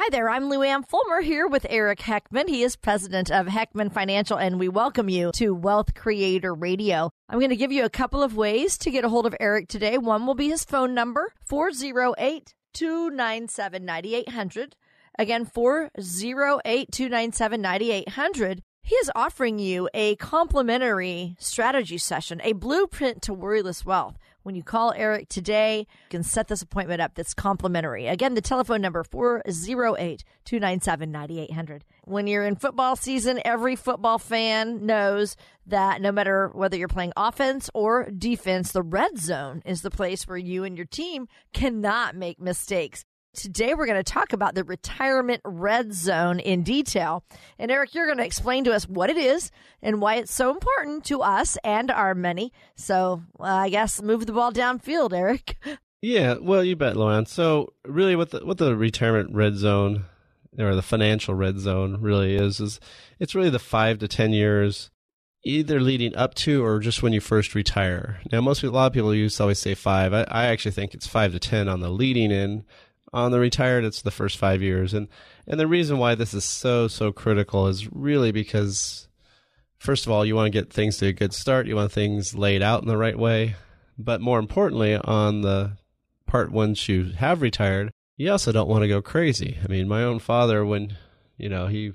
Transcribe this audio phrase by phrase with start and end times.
[0.00, 2.48] Hi there, I'm Lou Ann Fulmer here with Eric Heckman.
[2.48, 7.10] He is president of Heckman Financial, and we welcome you to Wealth Creator Radio.
[7.28, 9.66] I'm going to give you a couple of ways to get a hold of Eric
[9.66, 9.98] today.
[9.98, 14.76] One will be his phone number, 408 297 9800.
[15.18, 18.62] Again, 408 297 9800.
[18.84, 24.16] He is offering you a complimentary strategy session, a blueprint to worryless wealth.
[24.42, 28.06] When you call Eric today, you can set this appointment up that's complimentary.
[28.06, 31.84] Again, the telephone number 408 297 9800.
[32.04, 37.12] When you're in football season, every football fan knows that no matter whether you're playing
[37.16, 42.16] offense or defense, the red zone is the place where you and your team cannot
[42.16, 43.04] make mistakes.
[43.38, 47.22] Today, we're going to talk about the retirement red zone in detail.
[47.56, 50.50] And Eric, you're going to explain to us what it is and why it's so
[50.50, 52.52] important to us and our money.
[52.74, 55.56] So, uh, I guess move the ball downfield, Eric.
[56.00, 57.26] Yeah, well, you bet, Luann.
[57.26, 60.04] So, really, what the what the retirement red zone
[60.56, 62.78] or the financial red zone really is is
[63.18, 64.90] it's really the five to ten years
[65.44, 68.20] either leading up to or just when you first retire.
[68.30, 70.12] Now, most a lot of people use always say five.
[70.12, 72.64] I, I actually think it's five to ten on the leading in
[73.24, 74.94] on the retired, it's the first five years.
[74.94, 75.08] And
[75.46, 79.08] and the reason why this is so so critical is really because
[79.78, 81.66] first of all, you want to get things to a good start.
[81.66, 83.56] You want things laid out in the right way.
[83.98, 85.72] But more importantly, on the
[86.26, 89.58] part once you have retired, you also don't want to go crazy.
[89.62, 90.96] I mean, my own father, when
[91.36, 91.92] you know he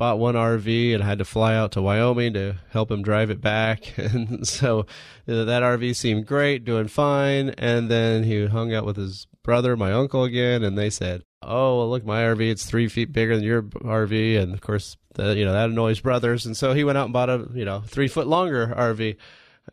[0.00, 3.42] bought one RV and had to fly out to Wyoming to help him drive it
[3.42, 3.92] back.
[3.98, 4.86] And so
[5.26, 7.50] that RV seemed great, doing fine.
[7.50, 11.78] And then he hung out with his brother, my uncle again, and they said, "Oh,
[11.78, 15.36] well, look, my RV it's three feet bigger than your RV," and of course, the,
[15.36, 17.82] you know that annoys brothers, and so he went out and bought a you know
[17.86, 19.16] three foot longer RV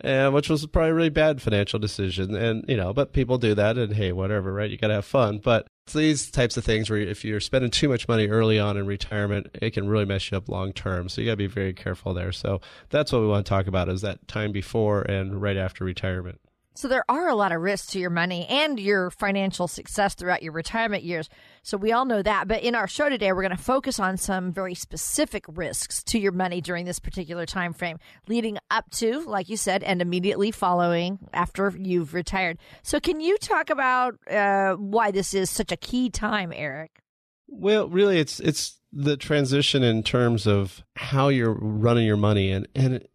[0.01, 2.35] and which was probably a really bad financial decision.
[2.35, 4.69] And you know, but people do that, and hey, whatever, right?
[4.69, 5.39] You got to have fun.
[5.43, 8.85] But these types of things where if you're spending too much money early on in
[8.85, 11.09] retirement, it can really mess you up long term.
[11.09, 12.31] So you got to be very careful there.
[12.31, 15.83] So that's what we want to talk about: is that time before and right after
[15.83, 16.39] retirement.
[16.77, 20.43] So there are a lot of risks to your money and your financial success throughout
[20.43, 21.27] your retirement years.
[21.63, 22.47] So we all know that.
[22.47, 26.19] But in our show today, we're going to focus on some very specific risks to
[26.19, 30.51] your money during this particular time frame, leading up to, like you said, and immediately
[30.51, 32.59] following after you've retired.
[32.83, 37.01] So can you talk about uh, why this is such a key time, Eric?
[37.47, 42.67] Well, really, it's it's the transition in terms of how you're running your money, and
[42.75, 43.07] and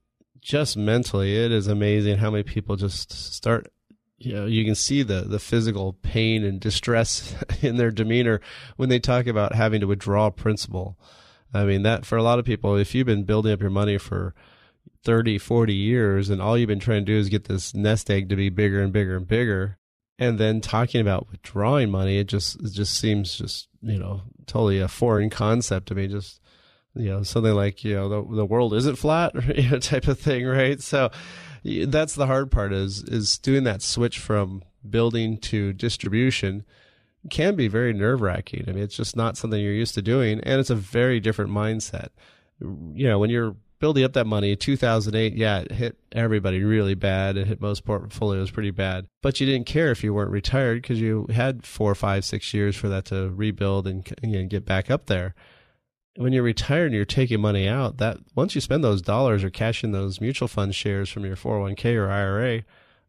[0.43, 3.73] just mentally, it is amazing how many people just start.
[4.19, 8.41] You know, you can see the the physical pain and distress in their demeanor
[8.77, 10.99] when they talk about having to withdraw principal.
[11.55, 13.99] I mean, that for a lot of people, if you've been building up your money
[13.99, 14.35] for
[15.05, 18.29] 30, 40 years and all you've been trying to do is get this nest egg
[18.29, 19.79] to be bigger and bigger and bigger,
[20.19, 24.81] and then talking about withdrawing money, it just it just seems just you know totally
[24.81, 26.09] a foreign concept to me.
[26.09, 26.41] Just
[26.95, 30.19] you know something like you know the the world isn't flat you know, type of
[30.19, 30.81] thing right?
[30.81, 31.11] So
[31.65, 36.65] that's the hard part is is doing that switch from building to distribution
[37.31, 40.41] can be very nerve wracking i mean it's just not something you're used to doing
[40.41, 42.09] and it's a very different mindset.
[42.61, 47.37] You know when you're building up that money 2008 yeah it hit everybody really bad.
[47.37, 49.07] It hit most portfolios pretty bad.
[49.23, 52.77] But you didn't care if you weren't retired because you had four five six years
[52.77, 54.05] for that to rebuild and
[54.51, 55.35] get back up there
[56.17, 59.51] when you're retired and you're taking money out, that once you spend those dollars or
[59.51, 62.63] cash in those mutual fund shares from your 401k or IRA,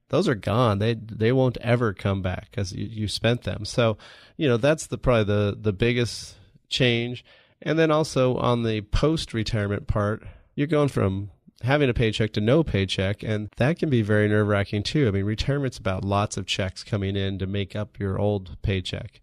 [0.10, 0.80] those are gone.
[0.80, 3.66] They they won't ever come back because you, you spent them.
[3.66, 3.98] So,
[4.38, 6.36] you know, that's the probably the the biggest
[6.70, 7.26] change.
[7.62, 10.24] And then also on the post retirement part,
[10.56, 11.32] you're going from
[11.64, 15.08] having a paycheck to no paycheck, and that can be very nerve wracking too.
[15.08, 19.22] I mean, retirement's about lots of checks coming in to make up your old paycheck.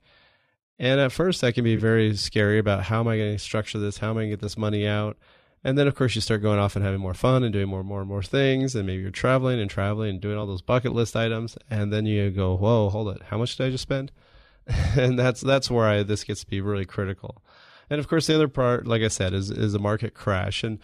[0.81, 3.79] And at first, that can be very scary about how am I going to structure
[3.79, 3.99] this?
[3.99, 5.19] How am I going to get this money out?
[5.63, 7.81] And then, of course, you start going off and having more fun and doing more
[7.81, 8.75] and more and more things.
[8.75, 11.59] And maybe you're traveling and traveling and doing all those bucket list items.
[11.69, 13.25] And then you go, whoa, hold it.
[13.25, 14.11] How much did I just spend?
[14.97, 17.43] and that's that's where I, this gets to be really critical.
[17.91, 20.65] And of course, the other part, like I said, is is a market crash.
[20.65, 20.79] And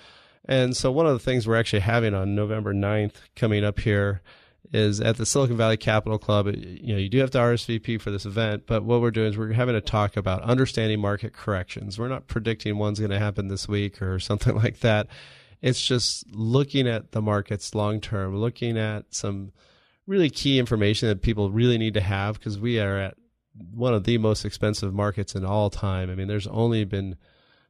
[0.44, 4.20] and so one of the things we're actually having on November 9th coming up here
[4.72, 6.46] is at the Silicon Valley Capital Club.
[6.48, 9.38] You know, you do have to RSVP for this event, but what we're doing is
[9.38, 11.98] we're having a talk about understanding market corrections.
[11.98, 15.08] We're not predicting one's going to happen this week or something like that.
[15.62, 19.52] It's just looking at the markets long term, looking at some
[20.06, 23.16] really key information that people really need to have because we are at
[23.72, 26.10] one of the most expensive markets in all time.
[26.10, 27.16] I mean, there's only been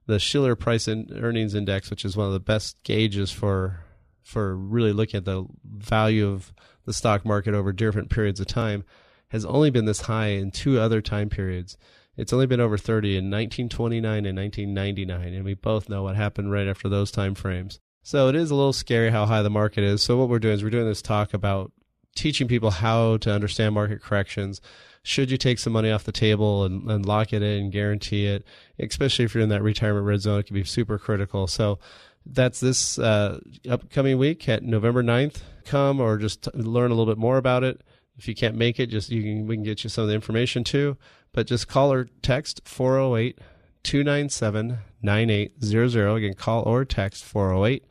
[0.06, 3.80] the Shiller Price and Earnings Index, which is one of the best gauges for
[4.26, 6.52] for really looking at the value of
[6.84, 8.82] the stock market over different periods of time,
[9.28, 11.76] has only been this high in two other time periods.
[12.16, 16.50] It's only been over 30 in 1929 and 1999, and we both know what happened
[16.50, 17.78] right after those time frames.
[18.02, 20.02] So it is a little scary how high the market is.
[20.02, 21.70] So what we're doing is we're doing this talk about
[22.16, 24.60] teaching people how to understand market corrections.
[25.04, 28.44] Should you take some money off the table and, and lock it in guarantee it,
[28.80, 31.46] especially if you're in that retirement red zone, it can be super critical.
[31.46, 31.78] So
[32.26, 35.42] that's this uh, upcoming week at November 9th.
[35.64, 37.82] Come or just t- learn a little bit more about it.
[38.18, 40.14] If you can't make it, just you can we can get you some of the
[40.14, 40.96] information too.
[41.32, 43.38] But just call or text 408
[43.82, 46.14] 297 9800.
[46.14, 47.84] Again, call or text 408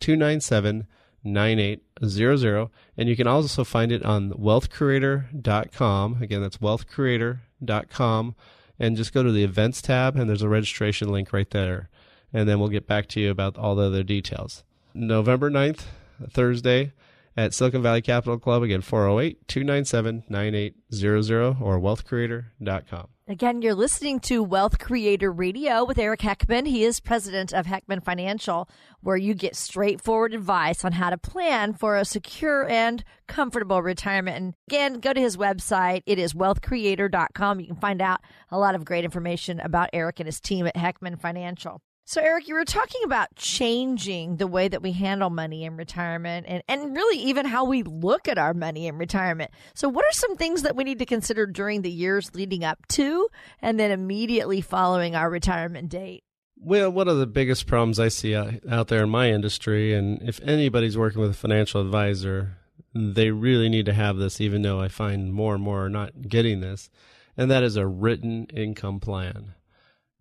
[0.00, 0.86] 297
[1.24, 2.68] 9800.
[2.96, 6.22] And you can also find it on wealthcreator.com.
[6.22, 8.34] Again, that's wealthcreator.com.
[8.78, 11.88] And just go to the events tab, and there's a registration link right there
[12.32, 14.64] and then we'll get back to you about all the other details.
[14.94, 15.84] November 9th,
[16.30, 16.92] Thursday,
[17.36, 18.62] at Silicon Valley Capital Club.
[18.62, 23.08] Again, 408 297 9800 or wealthcreator.com.
[23.28, 26.66] Again, you're listening to Wealth Creator Radio with Eric Heckman.
[26.66, 28.68] He is president of Heckman Financial,
[29.00, 34.36] where you get straightforward advice on how to plan for a secure and comfortable retirement.
[34.36, 36.02] And again, go to his website.
[36.04, 37.60] It is wealthcreator.com.
[37.60, 38.20] You can find out
[38.50, 41.80] a lot of great information about Eric and his team at Heckman Financial.
[42.04, 46.46] So, Eric, you were talking about changing the way that we handle money in retirement
[46.48, 49.52] and, and really even how we look at our money in retirement.
[49.74, 52.86] So, what are some things that we need to consider during the years leading up
[52.88, 53.28] to
[53.60, 56.24] and then immediately following our retirement date?
[56.56, 60.40] Well, one of the biggest problems I see out there in my industry, and if
[60.42, 62.58] anybody's working with a financial advisor,
[62.94, 66.28] they really need to have this, even though I find more and more are not
[66.28, 66.90] getting this,
[67.36, 69.54] and that is a written income plan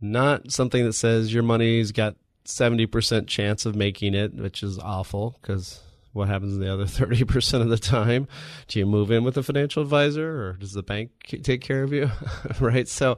[0.02, 2.16] not something that says your money's got
[2.46, 5.80] 70% chance of making it, which is awful because
[6.14, 8.28] what happens the other 30% of the time?
[8.68, 11.12] Do you move in with a financial advisor or does the bank
[11.44, 12.10] take care of you?
[12.60, 12.88] right?
[12.88, 13.18] So,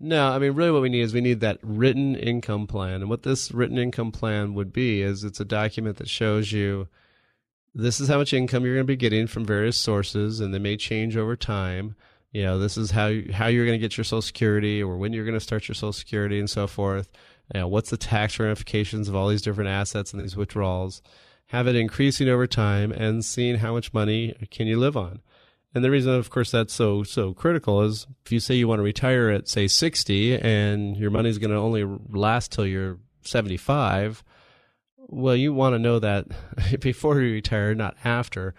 [0.00, 3.02] no, I mean, really what we need is we need that written income plan.
[3.02, 6.88] And what this written income plan would be is it's a document that shows you
[7.74, 10.58] this is how much income you're going to be getting from various sources and they
[10.58, 11.96] may change over time
[12.34, 15.12] you know this is how how you're going to get your social security or when
[15.12, 17.08] you're going to start your social security and so forth.
[17.54, 21.00] You know, what's the tax ramifications of all these different assets and these withdrawals?
[21.48, 25.20] Have it increasing over time and seeing how much money can you live on?
[25.74, 28.80] And the reason of course that's so so critical is if you say you want
[28.80, 34.24] to retire at say 60 and your money's going to only last till you're 75
[35.08, 36.26] well you want to know that
[36.80, 38.54] before you retire not after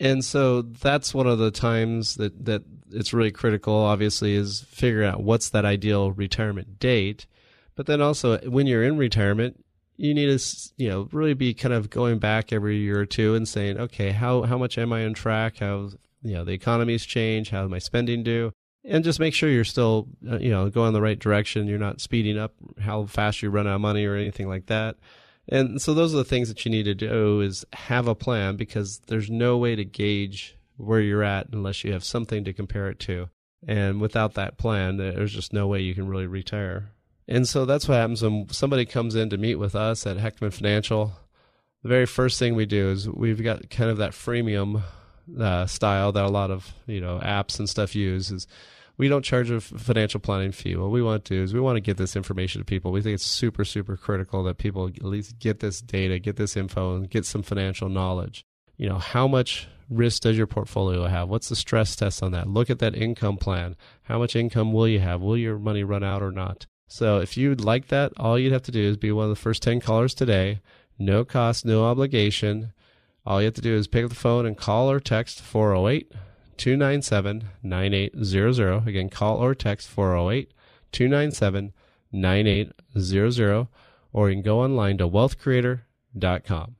[0.00, 5.08] and so that's one of the times that that it's really critical obviously is figuring
[5.08, 7.26] out what's that ideal retirement date.
[7.76, 9.64] But then also when you're in retirement
[9.96, 13.34] you need to you know really be kind of going back every year or two
[13.34, 15.58] and saying okay how how much am i on track?
[15.58, 15.90] How
[16.22, 18.52] you know the economy's change how my spending do
[18.84, 21.68] and just make sure you're still uh, you know going the right direction.
[21.68, 24.96] You're not speeding up how fast you run out of money or anything like that
[25.48, 28.56] and so those are the things that you need to do is have a plan
[28.56, 32.88] because there's no way to gauge where you're at unless you have something to compare
[32.88, 33.28] it to.
[33.66, 36.90] And without that plan, there's just no way you can really retire.
[37.26, 40.52] And so that's what happens when somebody comes in to meet with us at Heckman
[40.52, 41.12] Financial.
[41.82, 44.82] The very first thing we do is we've got kind of that freemium
[45.38, 48.30] uh, style that a lot of you know apps and stuff use.
[48.30, 48.46] Is
[48.96, 50.76] we don't charge a financial planning fee.
[50.76, 52.92] What we want to do is we want to get this information to people.
[52.92, 56.56] We think it's super, super critical that people at least get this data, get this
[56.56, 58.44] info, and get some financial knowledge.
[58.76, 61.28] You know, how much risk does your portfolio have?
[61.28, 62.48] What's the stress test on that?
[62.48, 63.76] Look at that income plan.
[64.02, 65.20] How much income will you have?
[65.20, 66.66] Will your money run out or not?
[66.86, 69.36] So if you'd like that, all you'd have to do is be one of the
[69.36, 70.60] first 10 callers today.
[70.98, 72.72] No cost, no obligation.
[73.26, 76.12] All you have to do is pick up the phone and call or text 408
[76.56, 78.88] 297 9800.
[78.88, 80.52] Again, call or text 408
[80.92, 81.72] 297
[82.12, 83.68] 9800,
[84.12, 86.76] or you can go online to wealthcreator.com.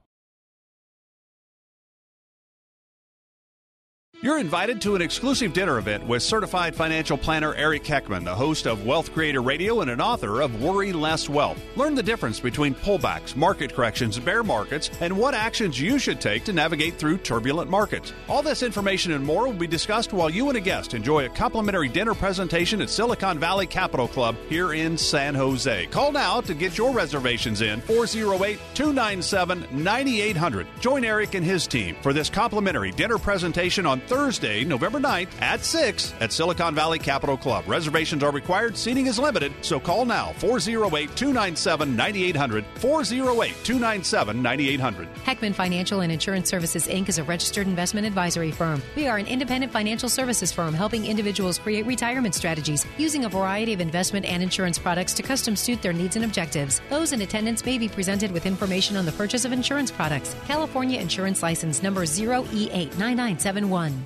[4.25, 8.67] You're invited to an exclusive dinner event with certified financial planner Eric Heckman, the host
[8.67, 11.61] of Wealth Creator Radio and an author of Worry Less Wealth.
[11.77, 16.43] Learn the difference between pullbacks, market corrections, bear markets, and what actions you should take
[16.45, 18.15] to navigate through turbulent markets.
[18.27, 21.29] All this information and more will be discussed while you and a guest enjoy a
[21.29, 25.85] complimentary dinner presentation at Silicon Valley Capital Club here in San Jose.
[25.89, 30.67] Call now to get your reservations in 408 297 9800.
[30.81, 35.65] Join Eric and his team for this complimentary dinner presentation on Thursday, November 9th at
[35.65, 37.65] 6 at Silicon Valley Capital Club.
[37.67, 42.65] Reservations are required, seating is limited, so call now 408 297 9800.
[42.77, 45.15] 408 297 9800.
[45.15, 47.09] Heckman Financial and Insurance Services Inc.
[47.09, 48.83] is a registered investment advisory firm.
[48.97, 53.73] We are an independent financial services firm helping individuals create retirement strategies using a variety
[53.73, 56.81] of investment and insurance products to custom suit their needs and objectives.
[56.89, 60.37] Those in attendance may be presented with information on the purchase of insurance products.
[60.47, 64.04] California Insurance License number 0E89971.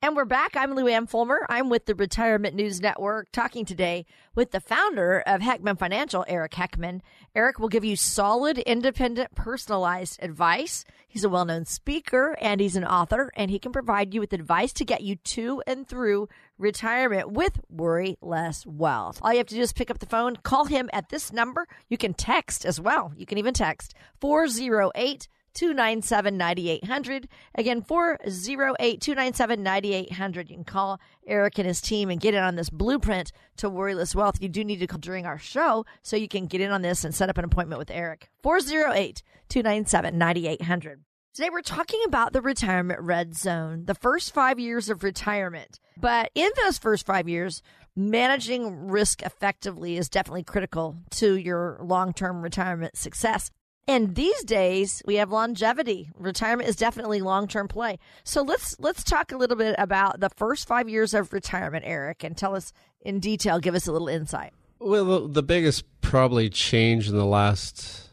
[0.00, 0.54] And we're back.
[0.54, 1.44] I'm Lou Ann Fulmer.
[1.48, 6.52] I'm with the Retirement News Network talking today with the founder of Heckman Financial, Eric
[6.52, 7.00] Heckman.
[7.34, 10.84] Eric will give you solid, independent, personalized advice.
[11.08, 14.32] He's a well known speaker and he's an author, and he can provide you with
[14.32, 16.28] advice to get you to and through
[16.58, 19.18] retirement with worry less wealth.
[19.20, 21.66] All you have to do is pick up the phone, call him at this number.
[21.88, 23.12] You can text as well.
[23.16, 27.28] You can even text 408 297 9800.
[27.54, 30.50] Again, 408 297 9800.
[30.50, 34.14] You can call Eric and his team and get in on this blueprint to worryless
[34.14, 34.40] wealth.
[34.40, 37.04] You do need to call during our show so you can get in on this
[37.04, 38.28] and set up an appointment with Eric.
[38.42, 41.00] 408 297 9800.
[41.34, 45.78] Today we're talking about the retirement red zone, the first five years of retirement.
[45.96, 47.62] But in those first five years,
[47.94, 53.50] managing risk effectively is definitely critical to your long term retirement success.
[53.88, 56.10] And these days we have longevity.
[56.18, 57.98] Retirement is definitely long-term play.
[58.22, 62.22] So let's let's talk a little bit about the first 5 years of retirement, Eric,
[62.22, 64.52] and tell us in detail, give us a little insight.
[64.78, 68.08] Well, the biggest probably change in the last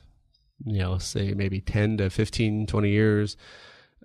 [0.65, 3.37] you know, say maybe 10 to 15, 20 years.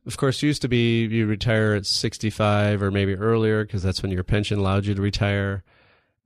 [0.06, 4.10] Of course, used to be you retire at 65 or maybe earlier because that's when
[4.10, 5.62] your pension allowed you to retire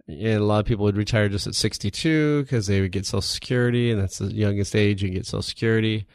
[0.06, 3.22] and a lot of people would retire just at 62 because they would get Social
[3.22, 6.06] Security, and that's the youngest age you get Social Security.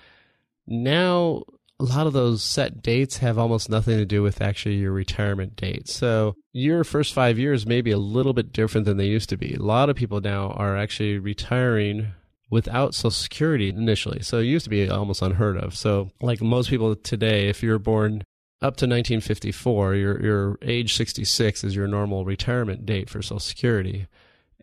[0.67, 1.43] Now,
[1.79, 5.55] a lot of those set dates have almost nothing to do with actually your retirement
[5.55, 5.87] date.
[5.87, 9.37] So, your first five years may be a little bit different than they used to
[9.37, 9.55] be.
[9.55, 12.11] A lot of people now are actually retiring
[12.51, 14.21] without Social Security initially.
[14.21, 15.75] So, it used to be almost unheard of.
[15.75, 18.23] So, like most people today, if you're born
[18.61, 24.07] up to 1954, your your age 66 is your normal retirement date for Social Security,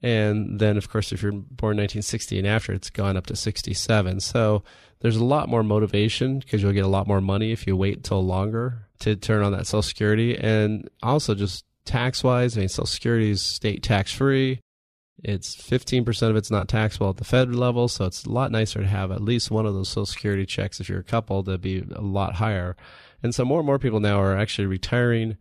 [0.03, 4.21] and then of course if you're born 1960 and after, it's gone up to 67.
[4.21, 4.62] So
[5.00, 7.97] there's a lot more motivation because you'll get a lot more money if you wait
[7.97, 12.69] until longer to turn on that Social Security, and also just tax wise, I mean
[12.69, 14.61] Social Security is state tax free.
[15.25, 18.81] It's 15% of it's not taxable at the federal level, so it's a lot nicer
[18.81, 21.57] to have at least one of those Social Security checks if you're a couple to
[21.57, 22.76] be a lot higher.
[23.26, 25.37] And so more and more people now are actually retiring,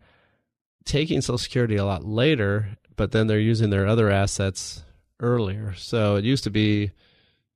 [0.84, 4.82] taking Social Security a lot later, but then they're using their other assets
[5.20, 5.72] earlier.
[5.76, 6.90] So it used to be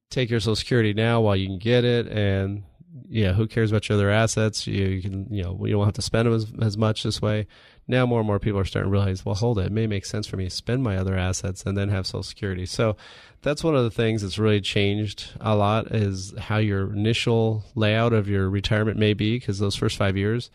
[0.08, 2.62] take your Social Security now while you can get it, and
[3.08, 4.68] yeah, who cares about your other assets?
[4.68, 7.20] You, you can, you know, you don't have to spend them as, as much this
[7.20, 7.48] way.
[7.90, 10.04] Now more and more people are starting to realize, well, hold it, it may make
[10.04, 12.64] sense for me to spend my other assets and then have Social Security.
[12.64, 12.96] So
[13.42, 18.12] that's one of the things that's really changed a lot is how your initial layout
[18.12, 20.50] of your retirement may be because those first five years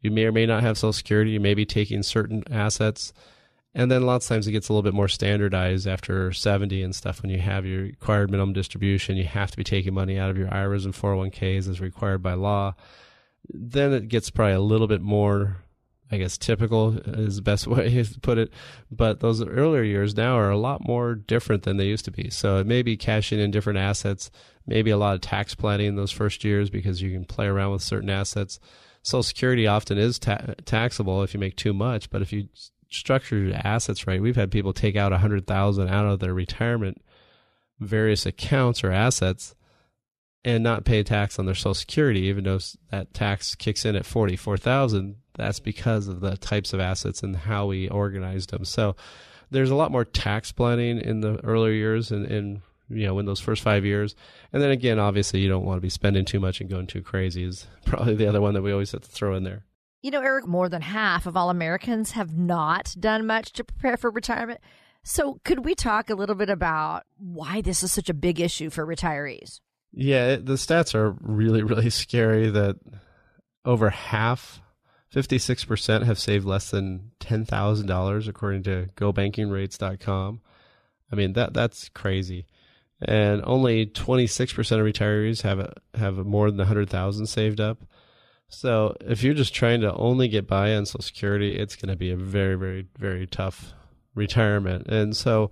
[0.00, 3.12] you may or may not have social security you may be taking certain assets
[3.74, 6.94] and then lots of times it gets a little bit more standardized after 70 and
[6.94, 10.30] stuff when you have your required minimum distribution you have to be taking money out
[10.30, 12.74] of your iras and 401ks as required by law
[13.52, 15.56] then it gets probably a little bit more
[16.12, 18.52] I guess typical is the best way to put it.
[18.90, 22.30] But those earlier years now are a lot more different than they used to be.
[22.30, 24.30] So it may be cashing in different assets,
[24.66, 27.72] maybe a lot of tax planning in those first years because you can play around
[27.72, 28.58] with certain assets.
[29.02, 32.48] Social Security often is ta- taxable if you make too much, but if you
[32.90, 36.34] structure your assets right, we've had people take out a hundred thousand out of their
[36.34, 37.00] retirement
[37.80, 39.54] various accounts or assets
[40.44, 42.58] and not pay tax on their social security even though
[42.90, 47.66] that tax kicks in at 44,000 that's because of the types of assets and how
[47.66, 48.64] we organized them.
[48.64, 48.96] So
[49.50, 53.40] there's a lot more tax planning in the earlier years and you know in those
[53.40, 54.14] first five years.
[54.52, 57.02] And then again obviously you don't want to be spending too much and going too
[57.02, 59.64] crazy is probably the other one that we always have to throw in there.
[60.02, 63.96] You know eric more than half of all americans have not done much to prepare
[63.96, 64.60] for retirement.
[65.02, 68.68] So could we talk a little bit about why this is such a big issue
[68.68, 69.60] for retirees
[69.92, 72.76] yeah the stats are really really scary that
[73.64, 74.60] over half,
[75.14, 80.40] 56% have saved less than $10,000 according to gobankingrates.com.
[81.12, 82.46] I mean, that that's crazy.
[83.02, 87.82] And only 26% of retirees have a, have more than 100,000 saved up.
[88.48, 91.96] So if you're just trying to only get by on Social Security, it's going to
[91.96, 93.72] be a very, very, very tough
[94.14, 94.86] retirement.
[94.88, 95.50] And so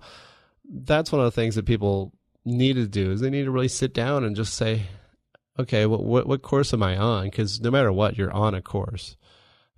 [0.69, 2.13] that's one of the things that people
[2.49, 4.83] need to do is they need to really sit down and just say,
[5.57, 7.25] okay, what what, what course am I on?
[7.25, 9.15] Because no matter what, you're on a course.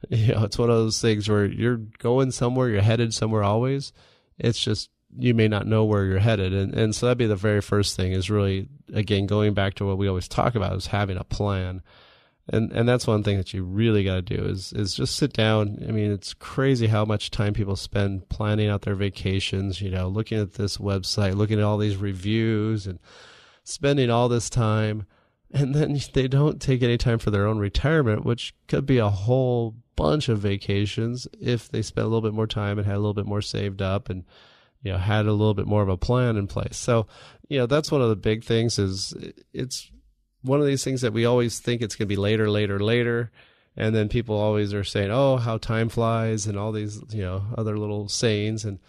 [0.09, 3.93] You know, it's one of those things where you're going somewhere, you're headed somewhere always.
[4.39, 7.35] It's just you may not know where you're headed, and and so that'd be the
[7.35, 10.87] very first thing is really again going back to what we always talk about is
[10.87, 11.83] having a plan
[12.51, 15.31] and and that's one thing that you really got to do is is just sit
[15.31, 15.83] down.
[15.87, 19.81] I mean, it's crazy how much time people spend planning out their vacations.
[19.81, 22.99] You know, looking at this website, looking at all these reviews, and
[23.63, 25.05] spending all this time,
[25.53, 29.09] and then they don't take any time for their own retirement, which could be a
[29.09, 32.99] whole bunch of vacations if they spent a little bit more time and had a
[32.99, 34.25] little bit more saved up and
[34.83, 36.75] you know had a little bit more of a plan in place.
[36.75, 37.07] So,
[37.47, 39.13] you know, that's one of the big things is
[39.53, 39.89] it's
[40.43, 43.31] one of these things that we always think it's going to be later, later, later.
[43.77, 47.45] And then people always are saying, "Oh, how time flies," and all these, you know,
[47.57, 48.65] other little sayings.
[48.65, 48.79] And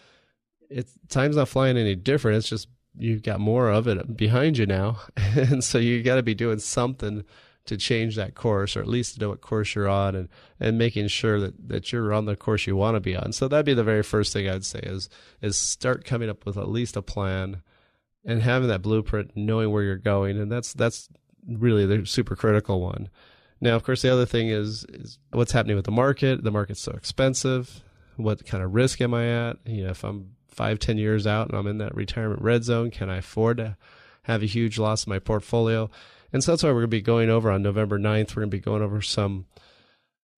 [0.68, 2.38] it's time's not flying any different.
[2.38, 6.22] It's just you've got more of it behind you now, and so you got to
[6.22, 7.24] be doing something
[7.64, 10.28] to change that course, or at least know what course you're on, and
[10.58, 13.32] and making sure that that you're on the course you want to be on.
[13.32, 15.08] So that'd be the very first thing I'd say is
[15.40, 17.62] is start coming up with at least a plan
[18.24, 21.08] and having that blueprint, knowing where you're going, and that's that's
[21.46, 23.08] really the super critical one.
[23.60, 26.42] Now, of course, the other thing is is what's happening with the market.
[26.42, 27.82] The market's so expensive.
[28.16, 29.56] What kind of risk am I at?
[29.64, 32.90] You know, if I'm five, ten years out and I'm in that retirement red zone,
[32.90, 33.76] can I afford to
[34.24, 35.90] have a huge loss in my portfolio?
[36.32, 38.30] And so that's why we're going to be going over on November 9th.
[38.30, 39.46] We're going to be going over some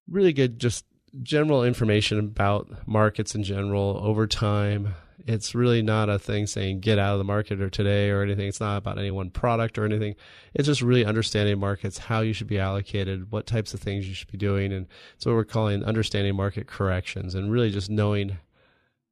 [0.09, 0.85] really good, just
[1.23, 4.95] general information about markets in general over time,
[5.27, 8.47] it's really not a thing saying get out of the market or today or anything.
[8.47, 10.15] It's not about any one product or anything.
[10.53, 14.15] It's just really understanding markets, how you should be allocated, what types of things you
[14.15, 14.73] should be doing.
[14.73, 14.87] And
[15.25, 18.39] what we're calling understanding market corrections and really just knowing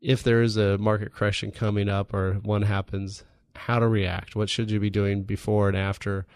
[0.00, 4.36] if there is a market correction coming up or one happens, how to react.
[4.36, 6.26] What should you be doing before and after?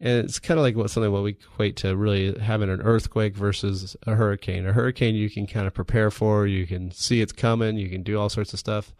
[0.00, 3.34] And it's kind of like what something what we equate to really having an earthquake
[3.34, 4.66] versus a hurricane.
[4.66, 8.02] A hurricane you can kind of prepare for, you can see it's coming, you can
[8.02, 8.94] do all sorts of stuff.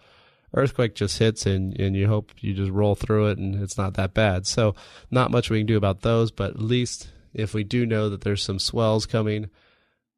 [0.55, 3.95] Earthquake just hits and and you hope you just roll through it and it's not
[3.95, 4.47] that bad.
[4.47, 4.75] So
[5.11, 8.23] not much we can do about those, but at least if we do know that
[8.23, 9.51] there's some swells coming,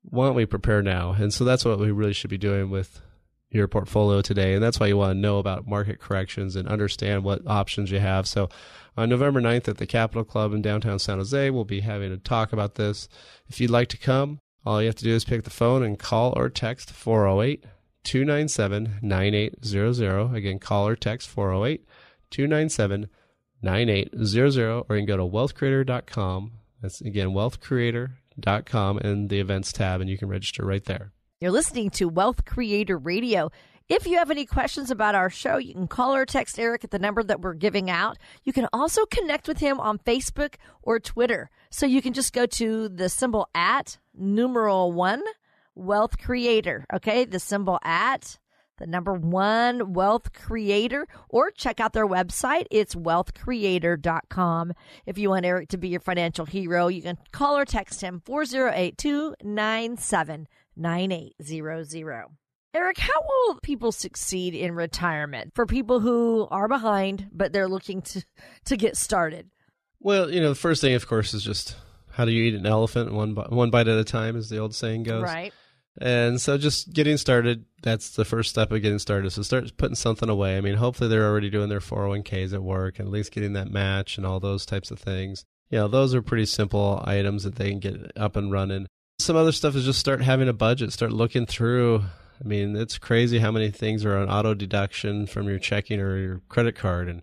[0.02, 1.12] why don't we prepare now?
[1.12, 3.02] And so that's what we really should be doing with
[3.50, 4.54] your portfolio today.
[4.54, 7.98] And that's why you want to know about market corrections and understand what options you
[7.98, 8.26] have.
[8.28, 8.48] So
[8.96, 12.16] on November 9th at the Capital Club in downtown San Jose, we'll be having a
[12.16, 13.08] talk about this.
[13.48, 15.98] If you'd like to come, all you have to do is pick the phone and
[15.98, 17.64] call or text 408
[18.04, 20.34] 297 9800.
[20.34, 21.84] Again, call or text 408
[22.30, 23.08] 297
[23.62, 26.52] 9800, or you can go to wealthcreator.com.
[26.80, 31.12] That's again, wealthcreator.com and the events tab, and you can register right there.
[31.42, 33.50] You're listening to Wealth Creator Radio.
[33.88, 36.90] If you have any questions about our show, you can call or text Eric at
[36.90, 38.18] the number that we're giving out.
[38.44, 41.48] You can also connect with him on Facebook or Twitter.
[41.70, 45.22] So you can just go to the symbol at numeral one
[45.74, 46.84] wealth creator.
[46.92, 47.24] Okay.
[47.24, 48.38] The symbol at
[48.76, 52.66] the number one wealth creator or check out their website.
[52.70, 54.72] It's wealthcreator.com.
[55.06, 58.20] If you want Eric to be your financial hero, you can call or text him
[58.26, 62.26] 408 297 9800.
[62.72, 68.00] Eric, how will people succeed in retirement for people who are behind but they're looking
[68.02, 68.24] to
[68.66, 69.50] to get started?
[69.98, 71.76] Well, you know, the first thing, of course, is just
[72.12, 74.74] how do you eat an elephant one one bite at a time, as the old
[74.74, 75.22] saying goes.
[75.22, 75.52] Right.
[76.00, 79.30] And so, just getting started, that's the first step of getting started.
[79.30, 80.56] So, start putting something away.
[80.56, 83.70] I mean, hopefully, they're already doing their 401ks at work, and at least getting that
[83.70, 85.44] match and all those types of things.
[85.70, 88.86] You know, those are pretty simple items that they can get up and running.
[89.20, 92.04] Some other stuff is just start having a budget, start looking through.
[92.42, 96.16] I mean, it's crazy how many things are on auto deduction from your checking or
[96.16, 97.22] your credit card, and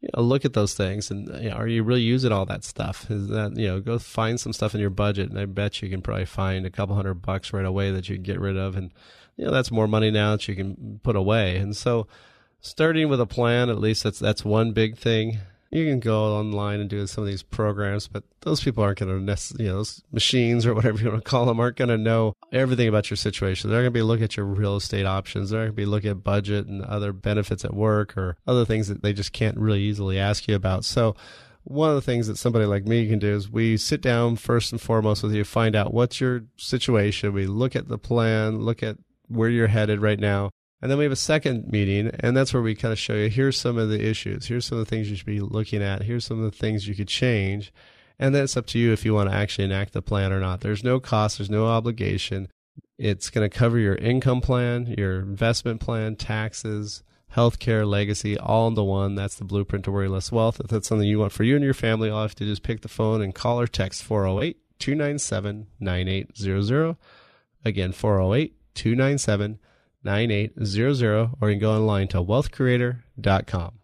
[0.00, 1.12] you know, look at those things.
[1.12, 3.08] And you know, are you really using all that stuff?
[3.08, 5.88] Is that you know, go find some stuff in your budget, and I bet you
[5.88, 8.76] can probably find a couple hundred bucks right away that you can get rid of,
[8.76, 8.92] and
[9.36, 11.56] you know, that's more money now that you can put away.
[11.58, 12.08] And so,
[12.60, 15.38] starting with a plan, at least that's that's one big thing
[15.70, 19.26] you can go online and do some of these programs, but those people aren't going
[19.26, 21.98] to you know, those machines or whatever you want to call them aren't going to
[21.98, 23.68] know everything about your situation.
[23.68, 25.50] They're going to be looking at your real estate options.
[25.50, 28.88] They're going to be looking at budget and other benefits at work or other things
[28.88, 30.84] that they just can't really easily ask you about.
[30.84, 31.14] So
[31.64, 34.72] one of the things that somebody like me can do is we sit down first
[34.72, 37.34] and foremost with you, find out what's your situation.
[37.34, 38.96] We look at the plan, look at
[39.28, 40.50] where you're headed right now.
[40.80, 43.28] And then we have a second meeting, and that's where we kind of show you
[43.28, 46.02] here's some of the issues, here's some of the things you should be looking at,
[46.02, 47.72] here's some of the things you could change.
[48.18, 50.40] And then it's up to you if you want to actually enact the plan or
[50.40, 50.60] not.
[50.60, 52.48] There's no cost, there's no obligation.
[52.96, 57.02] It's going to cover your income plan, your investment plan, taxes,
[57.34, 59.14] healthcare, legacy, all into one.
[59.14, 60.60] That's the blueprint to worry less wealth.
[60.60, 62.50] If that's something you want for you and your family, all you have to do
[62.50, 66.96] is pick the phone and call or text 408 297 9800.
[67.64, 69.58] Again, 408 297
[70.04, 73.78] 9800, or you can go online to wealthcreator.com.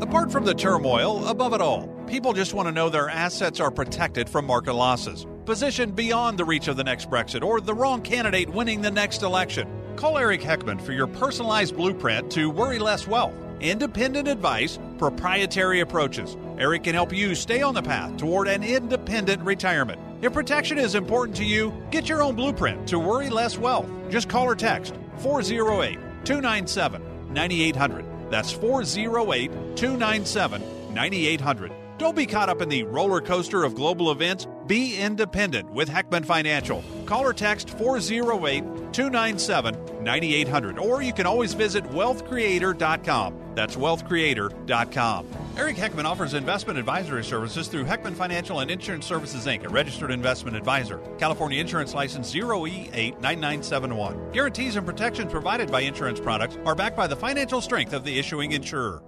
[0.00, 3.70] Apart from the turmoil, above it all, people just want to know their assets are
[3.70, 8.00] protected from market losses, positioned beyond the reach of the next Brexit or the wrong
[8.00, 9.68] candidate winning the next election.
[9.96, 13.34] Call Eric Heckman for your personalized blueprint to worry less wealth.
[13.60, 16.36] Independent advice, proprietary approaches.
[16.60, 19.98] Eric can help you stay on the path toward an independent retirement.
[20.20, 23.88] If protection is important to you, get your own blueprint to worry less wealth.
[24.10, 28.04] Just call or text 408 297 9800.
[28.30, 31.72] That's 408 297 9800.
[31.96, 34.46] Don't be caught up in the roller coaster of global events.
[34.66, 36.84] Be independent with Heckman Financial.
[37.06, 43.49] Call or text 408 297 9800, or you can always visit wealthcreator.com.
[43.54, 45.26] That's wealthcreator.com.
[45.56, 50.10] Eric Heckman offers investment advisory services through Heckman Financial and Insurance Services Inc., a registered
[50.10, 50.98] investment advisor.
[51.18, 54.32] California Insurance License 0E89971.
[54.32, 58.18] Guarantees and protections provided by insurance products are backed by the financial strength of the
[58.18, 59.02] issuing insurer.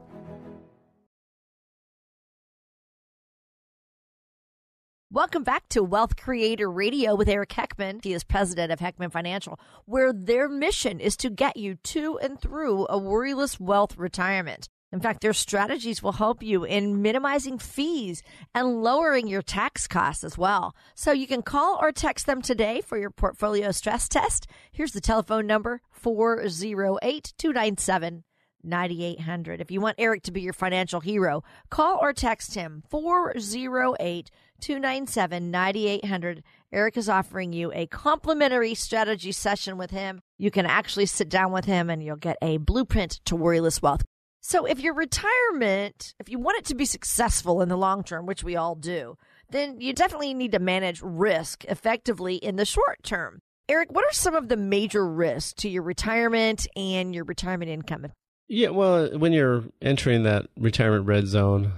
[5.15, 8.03] Welcome back to Wealth Creator Radio with Eric Heckman.
[8.03, 12.41] He is president of Heckman Financial, where their mission is to get you to and
[12.41, 14.71] through a worryless wealth retirement.
[14.91, 18.23] In fact, their strategies will help you in minimizing fees
[18.55, 20.75] and lowering your tax costs as well.
[20.95, 24.47] So you can call or text them today for your portfolio stress test.
[24.71, 28.25] Here's the telephone number 408 297
[28.65, 29.61] 9800.
[29.61, 35.51] If you want Eric to be your financial hero, call or text him 408 297
[35.51, 36.43] 9800.
[36.73, 40.21] Eric is offering you a complimentary strategy session with him.
[40.39, 44.03] You can actually sit down with him and you'll get a blueprint to worryless wealth.
[44.45, 48.27] So, if your retirement, if you want it to be successful in the long term,
[48.27, 49.17] which we all do,
[49.51, 53.41] then you definitely need to manage risk effectively in the short term.
[53.69, 58.09] Eric, what are some of the major risks to your retirement and your retirement income?
[58.53, 61.73] Yeah, well, when you're entering that retirement red zone,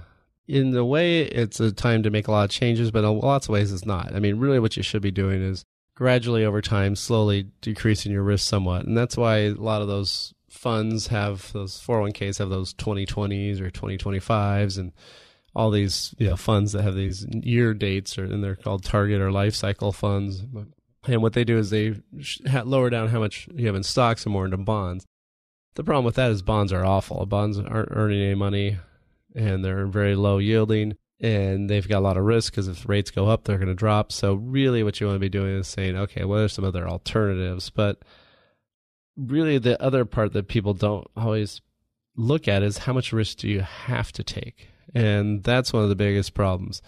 [0.45, 3.45] in the way it's a time to make a lot of changes, but in lots
[3.45, 4.13] of ways it's not.
[4.13, 5.63] I mean, really what you should be doing is
[5.95, 8.85] gradually over time, slowly decreasing your risk somewhat.
[8.85, 13.71] And that's why a lot of those funds have those 401ks have those 2020s or
[13.71, 14.91] 2025s and
[15.55, 19.21] all these you know, funds that have these year dates or and they're called target
[19.21, 20.43] or life cycle funds.
[21.07, 21.95] And what they do is they
[22.65, 25.05] lower down how much you have in stocks and more into bonds.
[25.75, 27.25] The problem with that is bonds are awful.
[27.25, 28.77] Bonds aren't earning any money
[29.35, 33.11] and they're very low yielding and they've got a lot of risk because if rates
[33.11, 34.11] go up, they're going to drop.
[34.11, 36.87] So really, what you want to be doing is saying, okay, what are some other
[36.87, 37.69] alternatives?
[37.69, 38.03] But
[39.15, 41.61] really, the other part that people don't always
[42.15, 45.89] look at is how much risk do you have to take, and that's one of
[45.89, 46.81] the biggest problems.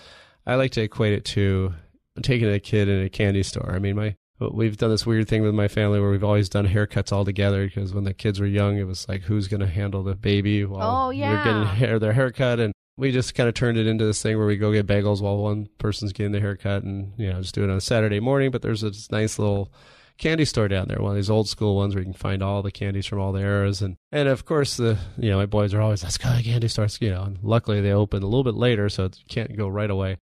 [0.45, 1.73] I like to equate it to
[2.21, 3.71] taking a kid in a candy store.
[3.73, 6.67] I mean, my we've done this weird thing with my family where we've always done
[6.67, 9.67] haircuts all together because when the kids were young, it was like who's going to
[9.67, 11.31] handle the baby while oh, yeah.
[11.31, 14.37] you're getting hair, their haircut, and we just kind of turned it into this thing
[14.37, 17.55] where we go get bagels while one person's getting the haircut, and you know just
[17.55, 18.51] do it on a Saturday morning.
[18.51, 19.71] But there's this nice little
[20.17, 22.61] candy store down there, one of these old school ones where you can find all
[22.61, 25.73] the candies from all the eras, and and of course the you know my boys
[25.73, 27.23] are always let's go to the candy store, you know.
[27.23, 30.17] And luckily they open a little bit later, so it can't go right away.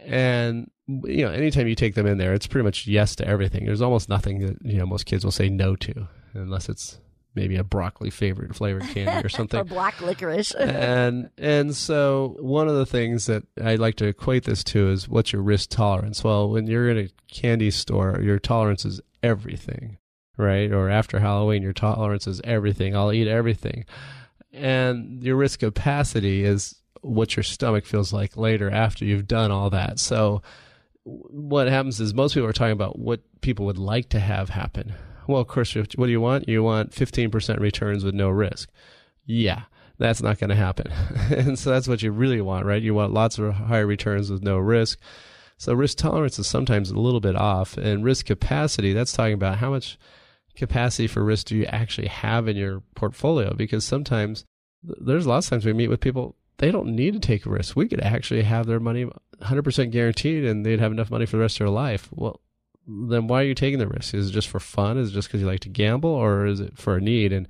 [0.00, 3.66] And you know, anytime you take them in there, it's pretty much yes to everything.
[3.66, 6.98] There's almost nothing that you know most kids will say no to, unless it's
[7.34, 10.52] maybe a broccoli favorite flavored candy or something, or black licorice.
[10.58, 15.08] and and so one of the things that I like to equate this to is
[15.08, 16.24] what's your risk tolerance.
[16.24, 19.98] Well, when you're in a candy store, your tolerance is everything,
[20.38, 20.72] right?
[20.72, 22.96] Or after Halloween, your tolerance is everything.
[22.96, 23.84] I'll eat everything,
[24.54, 29.70] and your risk capacity is what your stomach feels like later after you've done all
[29.70, 29.98] that.
[29.98, 30.42] So
[31.08, 34.94] what happens is most people are talking about what people would like to have happen.
[35.26, 36.48] Well, of course, what do you want?
[36.48, 38.70] You want 15% returns with no risk.
[39.26, 39.62] Yeah,
[39.98, 40.90] that's not going to happen.
[41.30, 42.82] and so that's what you really want, right?
[42.82, 44.98] You want lots of higher returns with no risk.
[45.58, 47.76] So risk tolerance is sometimes a little bit off.
[47.76, 49.98] And risk capacity, that's talking about how much
[50.56, 53.54] capacity for risk do you actually have in your portfolio?
[53.54, 54.44] Because sometimes
[54.82, 57.76] there's lots of times we meet with people they don't need to take a risk.
[57.76, 59.08] We could actually have their money
[59.40, 62.08] 100% guaranteed and they'd have enough money for the rest of their life.
[62.12, 62.40] Well,
[62.86, 64.14] then why are you taking the risk?
[64.14, 64.98] Is it just for fun?
[64.98, 67.32] Is it just because you like to gamble or is it for a need?
[67.32, 67.46] And,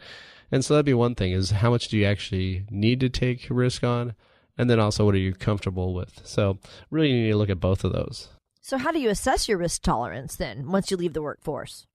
[0.53, 3.47] and so that'd be one thing is how much do you actually need to take
[3.51, 4.15] risk on?
[4.57, 6.21] And then also what are you comfortable with?
[6.27, 6.59] So
[6.91, 8.29] really you need to look at both of those.
[8.61, 11.87] So how do you assess your risk tolerance then once you leave the workforce?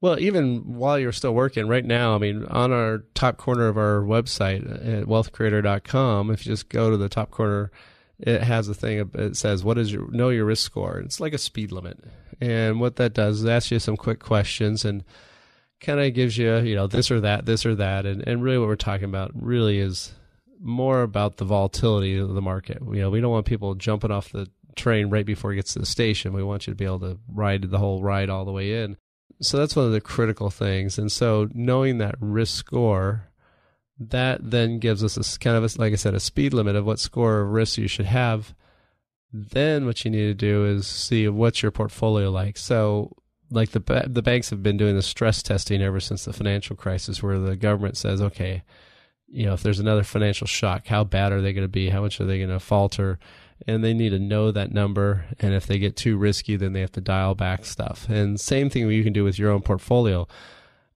[0.00, 3.76] Well, even while you're still working right now, I mean, on our top corner of
[3.76, 7.70] our website at wealthcreator.com, if you just go to the top corner,
[8.18, 10.98] it has a thing, it says, what is your, know your risk score?
[10.98, 11.98] It's like a speed limit.
[12.40, 15.04] And what that does is ask you some quick questions and
[15.80, 18.06] kind of gives you, you know, this or that, this or that.
[18.06, 20.12] And, and really what we're talking about really is
[20.60, 22.78] more about the volatility of the market.
[22.82, 25.78] You know, we don't want people jumping off the train right before it gets to
[25.78, 26.32] the station.
[26.32, 28.96] We want you to be able to ride the whole ride all the way in.
[29.40, 30.98] So that's one of the critical things.
[30.98, 33.28] And so knowing that risk score,
[33.98, 36.86] that then gives us a kind of a, like I said, a speed limit of
[36.86, 38.54] what score of risk you should have.
[39.32, 42.56] Then what you need to do is see what's your portfolio like.
[42.56, 43.16] So
[43.50, 47.22] like the the banks have been doing the stress testing ever since the financial crisis,
[47.22, 48.62] where the government says, okay,
[49.26, 51.90] you know, if there's another financial shock, how bad are they going to be?
[51.90, 53.18] How much are they going to falter?
[53.66, 55.26] And they need to know that number.
[55.38, 58.08] And if they get too risky, then they have to dial back stuff.
[58.08, 60.26] And same thing you can do with your own portfolio.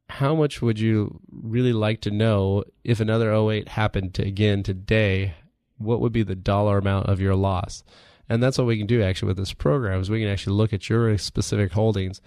[0.09, 5.35] How much would you really like to know if another 08 happened to, again today?
[5.79, 7.83] What would be the dollar amount of your loss?
[8.29, 10.72] And that's what we can do actually with this program is we can actually look
[10.72, 12.20] at your specific holdings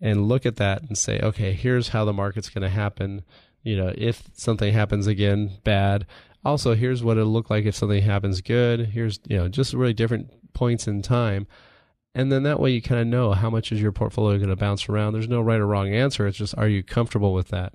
[0.00, 3.22] and look at that and say, okay, here's how the market's going to happen.
[3.62, 6.06] You know, if something happens again bad,
[6.44, 8.86] also here's what it'll look like if something happens good.
[8.86, 11.46] Here's you know just really different points in time.
[12.14, 14.56] And then that way you kind of know how much is your portfolio going to
[14.56, 15.14] bounce around.
[15.14, 16.26] There's no right or wrong answer.
[16.26, 17.74] It's just are you comfortable with that?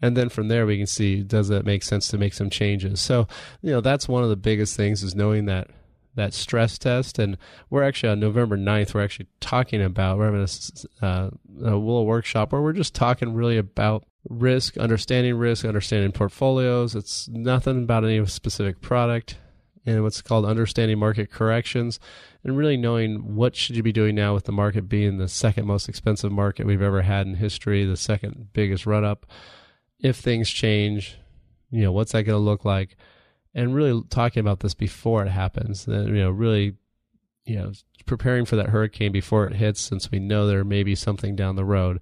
[0.00, 3.00] And then from there we can see does it make sense to make some changes?
[3.00, 3.26] So
[3.62, 5.68] you know that's one of the biggest things is knowing that
[6.14, 7.18] that stress test.
[7.18, 7.38] And
[7.70, 10.46] we're actually on november 9th we're actually talking about we're having
[11.02, 16.12] a, uh, a little workshop where we're just talking really about risk, understanding risk, understanding
[16.12, 16.94] portfolios.
[16.94, 19.36] It's nothing about any specific product
[19.86, 21.98] and what's called understanding market corrections
[22.44, 25.66] and really knowing what should you be doing now with the market being the second
[25.66, 29.26] most expensive market we've ever had in history, the second biggest run up.
[30.00, 31.18] If things change,
[31.70, 32.96] you know, what's that going to look like?
[33.54, 35.86] And really talking about this before it happens.
[35.86, 36.76] Then You know, really,
[37.44, 37.72] you know,
[38.06, 41.56] preparing for that hurricane before it hits since we know there may be something down
[41.56, 42.00] the road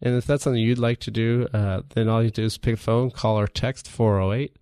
[0.00, 2.74] and if that's something you'd like to do, uh, then all you do is pick
[2.74, 4.56] a phone, call or text 408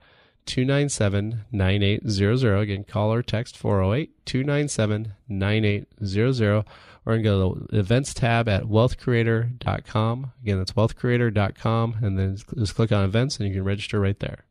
[0.46, 2.58] 297 9800.
[2.58, 6.64] Again, call or text 408 297 9800.
[7.06, 10.32] Or you can go to the events tab at wealthcreator.com.
[10.42, 11.96] Again, that's wealthcreator.com.
[12.02, 14.44] And then just click on events and you can register right there.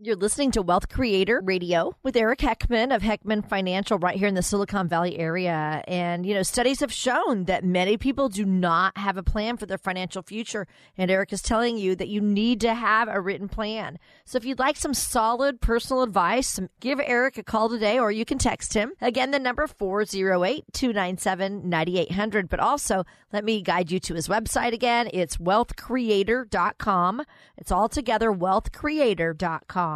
[0.00, 4.36] You're listening to Wealth Creator Radio with Eric Heckman of Heckman Financial right here in
[4.36, 5.82] the Silicon Valley area.
[5.88, 9.66] And, you know, studies have shown that many people do not have a plan for
[9.66, 10.68] their financial future.
[10.96, 13.98] And Eric is telling you that you need to have a written plan.
[14.24, 18.24] So if you'd like some solid personal advice, give Eric a call today or you
[18.24, 18.92] can text him.
[19.00, 22.48] Again, the number 408 297 9800.
[22.48, 25.10] But also, let me guide you to his website again.
[25.12, 27.22] It's wealthcreator.com.
[27.56, 29.87] It's all together, wealthcreator.com.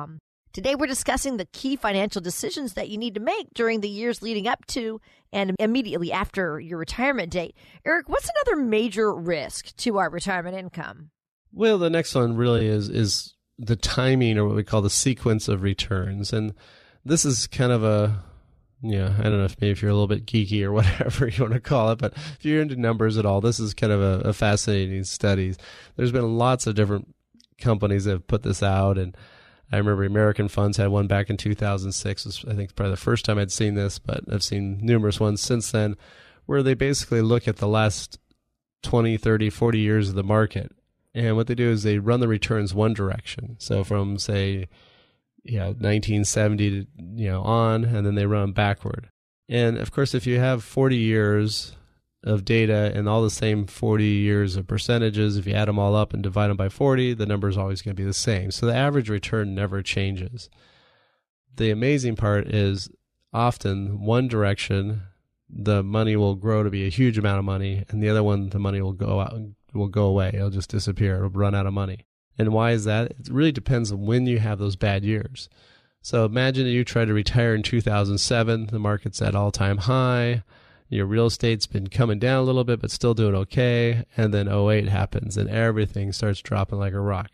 [0.52, 4.20] Today, we're discussing the key financial decisions that you need to make during the years
[4.20, 5.00] leading up to
[5.32, 7.56] and immediately after your retirement date.
[7.86, 11.10] Eric, what's another major risk to our retirement income?
[11.54, 15.48] Well, the next one really is is the timing or what we call the sequence
[15.48, 16.34] of returns.
[16.34, 16.54] And
[17.04, 18.22] this is kind of a
[18.82, 21.42] yeah, I don't know if maybe if you're a little bit geeky or whatever you
[21.42, 24.02] want to call it, but if you're into numbers at all, this is kind of
[24.02, 25.54] a, a fascinating study.
[25.96, 27.14] There's been lots of different
[27.58, 29.16] companies that have put this out and
[29.72, 32.26] I remember American Funds had one back in 2006.
[32.26, 35.40] Was, I think probably the first time I'd seen this, but I've seen numerous ones
[35.40, 35.96] since then
[36.46, 38.18] where they basically look at the last
[38.82, 40.72] 20, 30, 40 years of the market.
[41.14, 43.56] And what they do is they run the returns one direction.
[43.58, 44.68] So from say,
[45.42, 49.08] you know, 1970 to, you know, on, and then they run backward.
[49.48, 51.76] And of course, if you have 40 years
[52.24, 55.36] of data and all the same 40 years of percentages.
[55.36, 57.82] If you add them all up and divide them by 40, the number is always
[57.82, 58.50] going to be the same.
[58.50, 60.48] So the average return never changes.
[61.56, 62.88] The amazing part is
[63.32, 65.02] often one direction,
[65.48, 68.48] the money will grow to be a huge amount of money, and the other one,
[68.50, 69.34] the money will go out,
[69.74, 70.30] will go away.
[70.32, 71.16] It'll just disappear.
[71.16, 72.06] It'll run out of money.
[72.38, 73.10] And why is that?
[73.10, 75.50] It really depends on when you have those bad years.
[76.00, 80.42] So imagine that you try to retire in 2007, the market's at all time high
[80.92, 84.04] Your real estate's been coming down a little bit, but still doing okay.
[84.16, 87.30] And then 08 happens and everything starts dropping like a rock.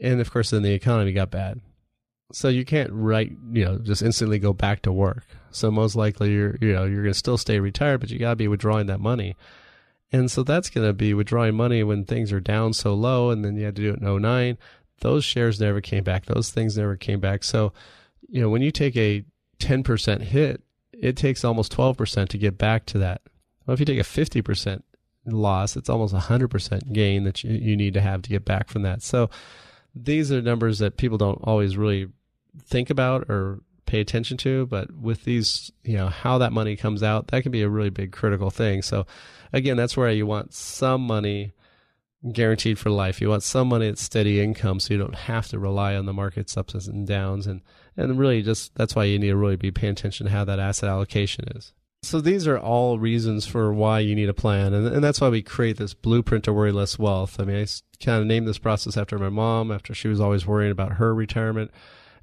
[0.00, 1.60] And of course, then the economy got bad.
[2.32, 5.24] So you can't right, you know, just instantly go back to work.
[5.50, 8.30] So most likely you're, you know, you're going to still stay retired, but you got
[8.30, 9.36] to be withdrawing that money.
[10.10, 13.30] And so that's going to be withdrawing money when things are down so low.
[13.30, 14.58] And then you had to do it in 09.
[15.00, 16.26] Those shares never came back.
[16.26, 17.44] Those things never came back.
[17.44, 17.72] So,
[18.28, 19.24] you know, when you take a
[19.60, 20.62] 10% hit,
[21.00, 23.22] it takes almost 12% to get back to that.
[23.66, 24.82] Well, if you take a 50%
[25.26, 28.82] loss, it's almost 100% gain that you, you need to have to get back from
[28.82, 29.02] that.
[29.02, 29.30] So
[29.94, 32.08] these are numbers that people don't always really
[32.64, 34.66] think about or pay attention to.
[34.66, 37.90] But with these, you know, how that money comes out, that can be a really
[37.90, 38.82] big critical thing.
[38.82, 39.06] So
[39.52, 41.52] again, that's where you want some money
[42.32, 43.20] guaranteed for life.
[43.20, 46.12] You want some money at steady income so you don't have to rely on the
[46.12, 47.46] market's ups and downs.
[47.46, 47.62] And,
[47.98, 50.60] and really just that's why you need to really be paying attention to how that
[50.60, 51.72] asset allocation is.
[52.04, 54.72] So these are all reasons for why you need a plan.
[54.72, 57.40] And, and that's why we create this blueprint to worry less wealth.
[57.40, 57.66] I mean, I
[58.02, 61.12] kind of named this process after my mom, after she was always worrying about her
[61.12, 61.72] retirement.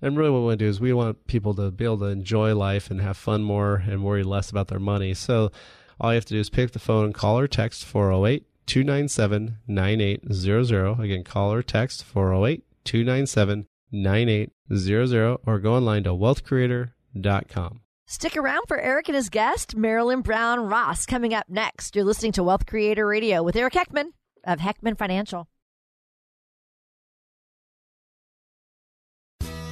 [0.02, 2.06] And really, what we want to do is we want people to be able to
[2.06, 5.14] enjoy life and have fun more and worry less about their money.
[5.14, 5.52] So
[6.00, 8.46] all you have to do is pick up the phone and call or text 408
[8.66, 11.00] 297 9800.
[11.02, 13.68] Again, call or text 408 297
[14.03, 17.81] 9800 or go online to wealthcreator.com.
[18.08, 21.95] Stick around for Eric and his guest, Marilyn Brown Ross, coming up next.
[21.95, 24.10] You're listening to Wealth Creator Radio with Eric Heckman
[24.43, 25.47] of Heckman Financial.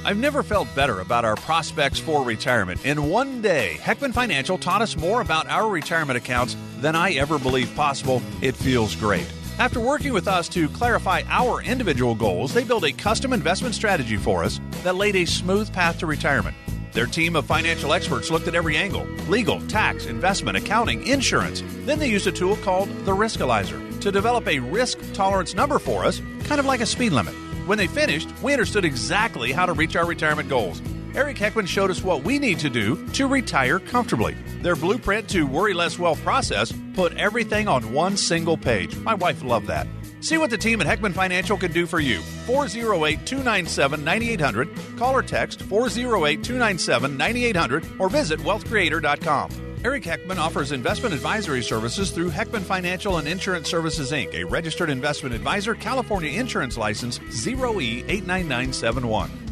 [0.04, 2.84] I've never felt better about our prospects for retirement.
[2.84, 7.38] In one day, Heckman Financial taught us more about our retirement accounts than I ever
[7.38, 8.20] believed possible.
[8.42, 9.26] It feels great.
[9.56, 14.16] After working with us to clarify our individual goals, they built a custom investment strategy
[14.16, 16.56] for us that laid a smooth path to retirement.
[16.90, 21.62] Their team of financial experts looked at every angle legal, tax, investment, accounting, insurance.
[21.84, 26.04] Then they used a tool called the Riskalyzer to develop a risk tolerance number for
[26.04, 27.34] us, kind of like a speed limit.
[27.66, 30.82] When they finished, we understood exactly how to reach our retirement goals.
[31.14, 34.34] Eric Heckman showed us what we need to do to retire comfortably.
[34.62, 38.96] Their blueprint to worry less wealth process put everything on one single page.
[38.96, 39.86] My wife loved that.
[40.20, 42.20] See what the team at Heckman Financial can do for you.
[42.46, 44.68] 408 297 9800.
[44.96, 49.50] Call or text 408 297 9800 or visit wealthcreator.com.
[49.84, 54.88] Eric Heckman offers investment advisory services through Heckman Financial and Insurance Services Inc., a registered
[54.88, 59.43] investment advisor, California Insurance License E 0E89971.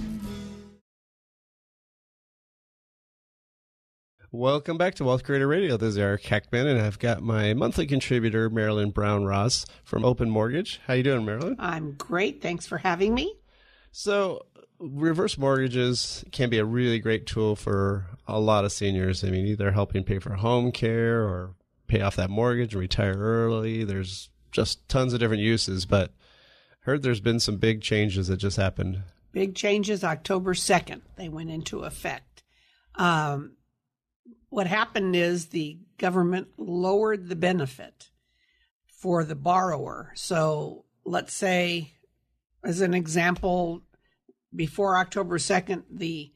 [4.35, 5.77] Welcome back to Wealth Creator Radio.
[5.77, 10.31] This is Eric Heckman, and I've got my monthly contributor, Marilyn Brown Ross from Open
[10.31, 10.81] Mortgage.
[10.87, 11.57] How you doing, Marilyn?
[11.59, 12.41] I'm great.
[12.41, 13.35] Thanks for having me.
[13.91, 14.47] So,
[14.79, 19.23] reverse mortgages can be a really great tool for a lot of seniors.
[19.23, 21.55] I mean, either helping pay for home care or
[21.87, 23.85] pay off that mortgage and retire early.
[23.85, 26.15] There's just tons of different uses, but
[26.81, 29.03] heard there's been some big changes that just happened.
[29.31, 31.03] Big changes October 2nd.
[31.17, 32.43] They went into effect.
[32.95, 33.57] Um,
[34.53, 38.11] what happened is the government lowered the benefit
[38.87, 40.13] for the borrower.
[40.15, 41.95] So let's say,
[42.63, 43.81] as an example,
[44.55, 46.33] before October 2nd, the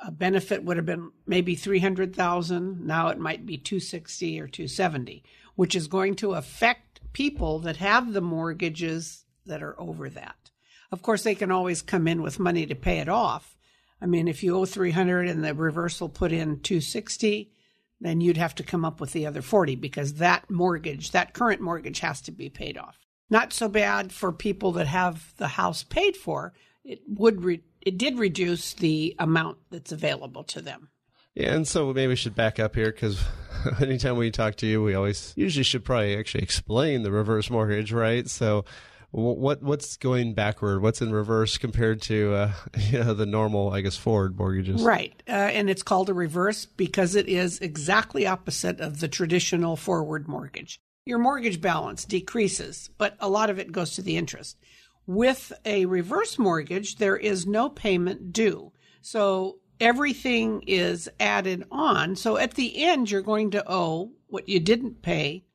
[0.00, 2.86] uh, benefit would have been maybe 300,000.
[2.86, 5.22] Now it might be 260 or 270,
[5.54, 10.50] which is going to affect people that have the mortgages that are over that.
[10.90, 13.58] Of course, they can always come in with money to pay it off.
[14.00, 17.52] I mean, if you owe 300 and the reversal put in 260,
[18.00, 21.60] then you'd have to come up with the other 40 because that mortgage, that current
[21.60, 22.96] mortgage has to be paid off.
[23.30, 26.54] Not so bad for people that have the house paid for.
[26.84, 30.90] It would re- it did reduce the amount that's available to them.
[31.34, 33.22] Yeah, and so maybe we should back up here because
[33.80, 37.92] anytime we talk to you, we always usually should probably actually explain the reverse mortgage,
[37.92, 38.28] right?
[38.28, 38.64] So,
[39.10, 40.82] what what's going backward?
[40.82, 44.82] What's in reverse compared to uh, you know, the normal, I guess, forward mortgages?
[44.82, 49.76] Right, uh, and it's called a reverse because it is exactly opposite of the traditional
[49.76, 50.80] forward mortgage.
[51.06, 54.58] Your mortgage balance decreases, but a lot of it goes to the interest.
[55.06, 58.72] With a reverse mortgage, there is no payment due.
[59.00, 62.14] So everything is added on.
[62.14, 65.46] So at the end, you're going to owe what you didn't pay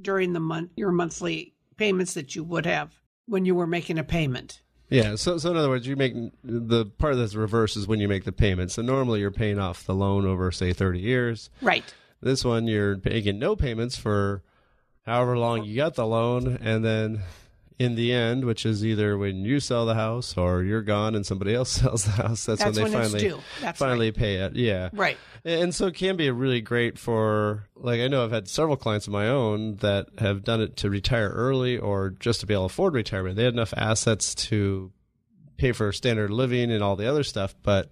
[0.00, 3.01] during the month, your monthly payments that you would have
[3.32, 4.60] when you were making a payment.
[4.90, 5.16] Yeah.
[5.16, 6.14] So, so in other words, you make
[6.44, 8.70] the part that's reverse is when you make the payment.
[8.70, 11.48] So normally you're paying off the loan over, say, 30 years.
[11.62, 11.82] Right.
[12.20, 14.42] This one, you're making no payments for
[15.06, 17.22] however long you got the loan, and then
[17.78, 21.24] in the end, which is either when you sell the house or you're gone and
[21.24, 23.42] somebody else sells the house, that's, That's when when they it's finally.
[23.74, 24.16] Finally right.
[24.16, 24.56] pay it.
[24.56, 25.18] Yeah, Right.
[25.44, 29.06] And so it can be really great for like I know I've had several clients
[29.06, 32.68] of my own that have done it to retire early or just to be able
[32.68, 33.36] to afford retirement.
[33.36, 34.92] They had enough assets to
[35.56, 37.90] pay for standard living and all the other stuff, but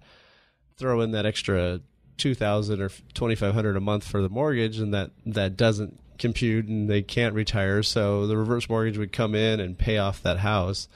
[0.77, 1.81] throw in that extra
[2.17, 5.99] two thousand or twenty five hundred a month for the mortgage, and that that doesn't
[6.21, 7.83] compute, and they can't retire.
[7.83, 10.87] So the reverse mortgage would come in and pay off that house.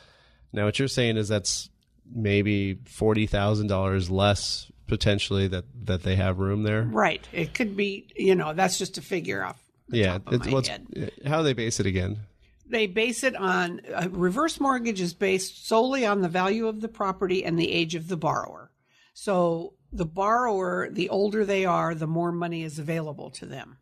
[0.53, 1.69] Now, what you're saying is that's
[2.13, 6.83] maybe forty thousand dollars less potentially that that they have room there.
[6.83, 7.27] Right.
[7.33, 9.61] It could be, you know, that's just a figure off.
[9.89, 11.11] Yeah, it's what's head.
[11.25, 12.19] how they base it again.
[12.67, 16.87] They base it on a reverse mortgage is based solely on the value of the
[16.87, 18.71] property and the age of the borrower.
[19.13, 23.77] So the borrower, the older they are, the more money is available to them.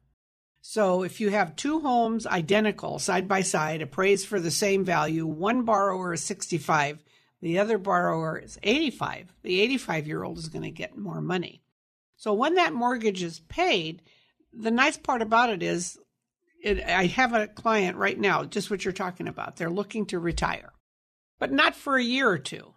[0.65, 5.25] So if you have two homes identical side by side, appraised for the same value,
[5.27, 7.03] one borrower is 65,
[7.41, 9.33] the other borrower is 85.
[9.41, 11.61] The 85 year old is going to get more money.
[12.15, 14.03] So when that mortgage is paid,
[14.53, 15.99] the nice part about it is
[16.63, 19.57] it, I have a client right now, just what you're talking about.
[19.57, 20.71] They're looking to retire,
[21.39, 22.73] but not for a year or two.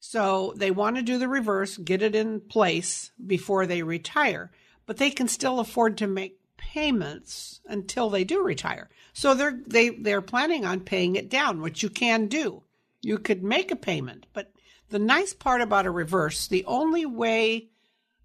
[0.00, 4.50] So they want to do the reverse, get it in place before they retire,
[4.86, 8.90] but they can still afford to make payments until they do retire.
[9.14, 12.62] So they're they they're planning on paying it down, which you can do.
[13.00, 14.52] You could make a payment, but
[14.90, 17.68] the nice part about a reverse, the only way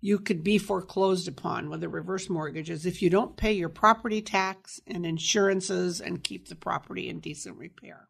[0.01, 3.69] you could be foreclosed upon with a reverse mortgage is if you don't pay your
[3.69, 8.09] property tax and insurances and keep the property in decent repair.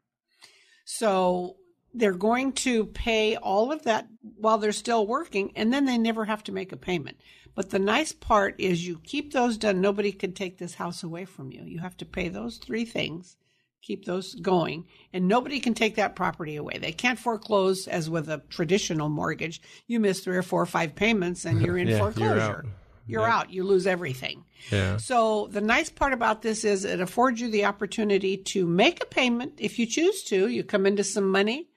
[0.85, 1.57] So
[1.93, 4.07] they're going to pay all of that
[4.37, 7.17] while they're still working and then they never have to make a payment.
[7.55, 9.79] But the nice part is you keep those done.
[9.81, 11.63] Nobody can take this house away from you.
[11.65, 13.37] You have to pay those three things,
[13.81, 16.79] keep those going, and nobody can take that property away.
[16.79, 19.61] They can't foreclose as with a traditional mortgage.
[19.87, 22.41] You miss three or four or five payments and you're in Yeah, you're foreclosure.
[22.41, 22.65] out.
[23.05, 23.51] You're out.
[23.51, 24.45] You lose everything.
[24.71, 24.95] Yeah.
[24.95, 29.05] So the nice part about this is it affords you the opportunity to make a
[29.05, 30.47] payment if you choose to.
[30.47, 31.67] You come into some money.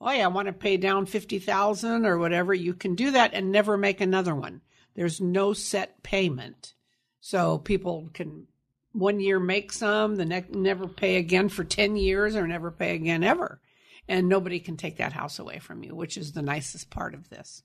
[0.00, 2.54] Oh yeah, I want to pay down fifty thousand or whatever.
[2.54, 4.62] You can do that and never make another one.
[4.94, 6.74] There's no set payment,
[7.20, 8.46] so people can
[8.92, 12.94] one year make some, the next never pay again for ten years or never pay
[12.94, 13.60] again ever,
[14.08, 17.28] and nobody can take that house away from you, which is the nicest part of
[17.30, 17.62] this.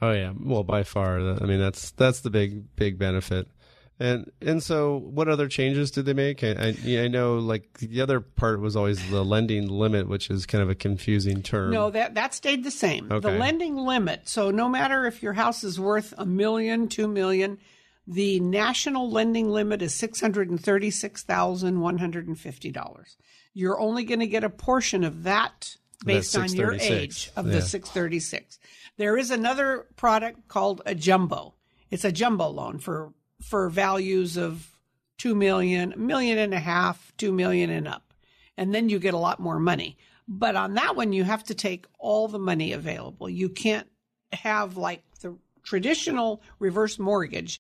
[0.00, 1.18] Oh yeah, well by far.
[1.18, 3.48] I mean that's that's the big big benefit.
[4.00, 6.42] And and so what other changes did they make?
[6.42, 10.46] I, I, I know like the other part was always the lending limit, which is
[10.46, 11.70] kind of a confusing term.
[11.70, 13.12] No, that that stayed the same.
[13.12, 13.20] Okay.
[13.30, 14.26] The lending limit.
[14.26, 17.58] So no matter if your house is worth a million, two million,
[18.06, 23.18] the national lending limit is six hundred and thirty-six thousand one hundred and fifty dollars.
[23.52, 25.76] You're only going to get a portion of that
[26.06, 27.52] based on your age of Yeah.
[27.52, 28.58] the six thirty-six.
[28.96, 31.54] There is another product called a jumbo.
[31.90, 33.12] It's a jumbo loan for
[33.42, 34.66] for values of
[35.18, 38.14] two million, million and a half, two million and up.
[38.56, 39.96] And then you get a lot more money.
[40.28, 43.28] But on that one, you have to take all the money available.
[43.28, 43.88] You can't
[44.32, 47.60] have like the traditional reverse mortgage.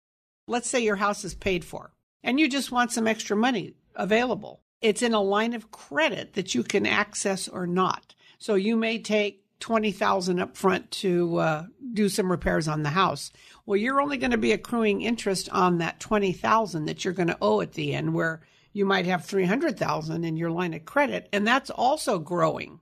[0.48, 1.92] Let's say your house is paid for
[2.24, 4.62] and you just want some extra money available.
[4.82, 8.14] It's in a line of credit that you can access or not.
[8.38, 13.32] So you may take 20,000 up front to uh, do some repairs on the house.
[13.66, 17.38] Well, you're only going to be accruing interest on that 20,000 that you're going to
[17.42, 18.42] owe at the end where
[18.74, 22.80] you might have 300,000 in your line of credit and that's also growing.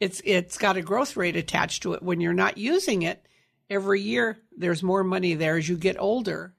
[0.00, 3.26] It's it's got a growth rate attached to it when you're not using it.
[3.68, 6.54] Every year there's more money there as you get older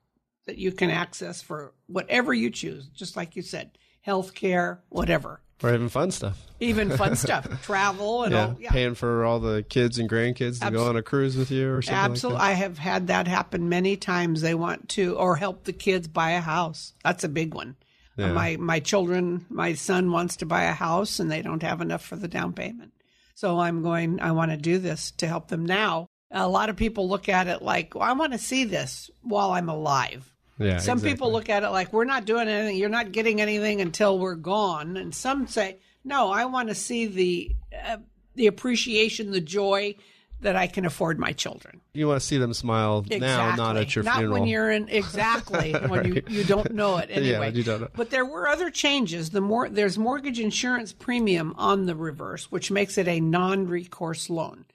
[0.46, 5.42] that you can access for whatever you choose, just like you said, health care, whatever.
[5.64, 6.42] Or even fun stuff.
[6.60, 8.56] Even fun stuff, travel and Yeah, all.
[8.60, 8.72] Yeah.
[8.72, 11.82] paying for all the kids and grandkids to go on a cruise with you or
[11.82, 12.12] something.
[12.12, 12.40] Absolutely.
[12.40, 14.42] Like I have had that happen many times.
[14.42, 16.94] They want to or help the kids buy a house.
[17.04, 17.76] That's a big one.
[18.18, 18.32] Uh, Yeah.
[18.34, 22.04] My my children, my son wants to buy a house and they don't have enough
[22.04, 22.92] for the down payment.
[23.36, 26.08] So I'm going I want to do this to help them now.
[26.32, 29.52] A lot of people look at it like, well, I want to see this while
[29.52, 30.29] I'm alive.
[30.60, 31.12] Yeah, Some exactly.
[31.12, 32.78] people look at it like we're not doing anything.
[32.78, 34.98] You're not getting anything until we're gone.
[34.98, 37.56] And some say, no, I want to see the
[37.86, 37.98] uh,
[38.36, 39.96] the appreciation, the joy
[40.42, 41.82] that I can afford my children.
[41.94, 44.40] You want to see them smile now, not at your not funeral.
[44.40, 47.52] when you're in exactly when you, you don't know it anyway.
[47.52, 47.90] Yeah, you don't know.
[47.94, 49.32] But there were other changes.
[49.32, 54.66] The more there's mortgage insurance premium on the reverse, which makes it a non-recourse loan.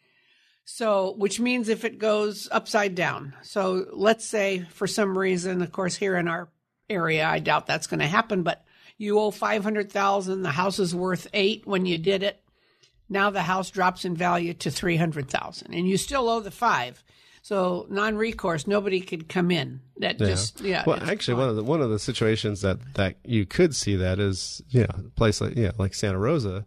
[0.67, 3.35] So, which means if it goes upside down.
[3.43, 6.49] So, let's say for some reason, of course, here in our
[6.89, 8.65] area, I doubt that's going to happen, but
[8.97, 12.41] You owe 500,000, the house is worth 8 when you did it.
[13.09, 17.03] Now the house drops in value to 300,000 and you still owe the 5.
[17.43, 19.81] So non-recourse, nobody could come in.
[19.99, 20.27] That Yeah.
[20.29, 20.85] just yeah.
[20.87, 21.41] Well, actually, fine.
[21.41, 24.83] one of the one of the situations that that you could see that is, you
[24.83, 26.65] know, a place like yeah, like Santa Rosa,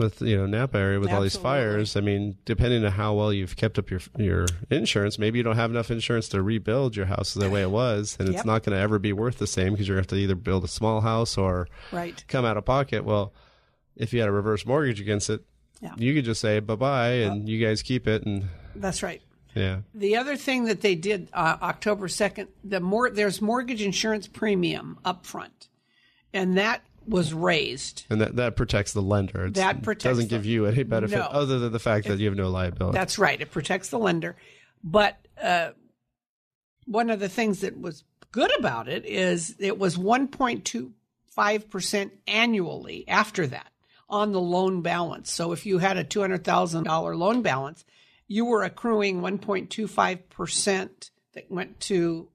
[0.00, 1.96] with you know Napa area with all these fires.
[1.96, 5.54] I mean, depending on how well you've kept up your your insurance, maybe you don't
[5.56, 8.76] have enough insurance to rebuild your house the way it was, and it's not going
[8.76, 10.68] to ever be worth the same because you're going to have to either build a
[10.68, 12.24] small house or right.
[12.26, 13.04] come out of pocket.
[13.04, 13.32] Well,
[13.96, 15.42] if you had a reverse mortgage against it,
[15.80, 15.94] Yeah.
[15.96, 18.44] you could just say bye bye and you guys keep it and
[18.74, 19.22] That's right.
[19.54, 19.80] yeah.
[19.94, 24.98] The other thing that they did uh, October second, the more there's mortgage insurance premium
[25.04, 25.68] up front,
[26.32, 28.04] and that was raised.
[28.10, 29.46] And that, that protects the lender.
[29.46, 31.24] It's, That protects doesn't give you any benefit No.
[31.24, 32.96] other than the fact that you have no liability.
[32.96, 33.40] That's right.
[33.40, 34.36] It protects the lender.
[34.84, 35.70] But uh,
[36.86, 43.46] one of the things that was good about it is it was 1.25% annually after
[43.46, 43.66] that
[44.08, 45.30] on the loan balance.
[45.30, 47.84] So if you had a $200,000 loan balance,
[48.26, 52.28] you were accruing 1.25% that went to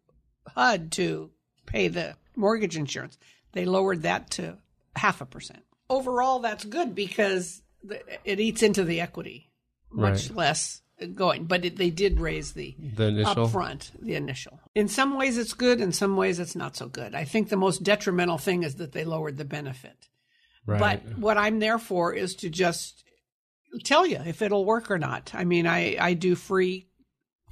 [0.48, 1.32] HUD to
[1.66, 3.18] pay the mortgage insurance.
[3.56, 4.60] They lowered that to
[4.96, 5.64] half a percent.
[5.90, 9.50] Overall, that's good because the, it eats into the equity
[9.92, 10.36] much Right.
[10.38, 10.82] less
[11.14, 11.46] going.
[11.46, 13.48] But it, they did raise the The initial?
[13.48, 14.60] upfront, the initial.
[14.76, 15.82] In some ways, it's good.
[15.82, 17.16] In some ways, it's not so good.
[17.16, 20.10] I think the most detrimental thing is that they lowered the benefit.
[20.66, 20.80] right.
[21.04, 23.04] But what I'm there for is to just
[23.84, 25.32] tell you if it'll work or not.
[25.34, 26.88] I mean, I, I do free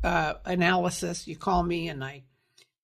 [0.04, 1.28] uh, analysis.
[1.28, 2.24] You call me and I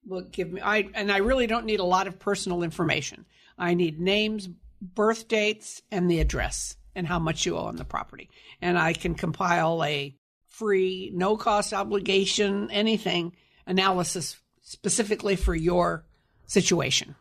[0.09, 3.25] will give me, I, and I really don't need a lot of personal information.
[3.57, 4.49] I need names,
[4.81, 8.29] birth dates, and the address and how much you owe on the property.
[8.61, 10.15] And I can compile a
[10.47, 13.35] free, no cost obligation, anything
[13.65, 16.05] analysis specifically for your
[16.45, 17.15] situation.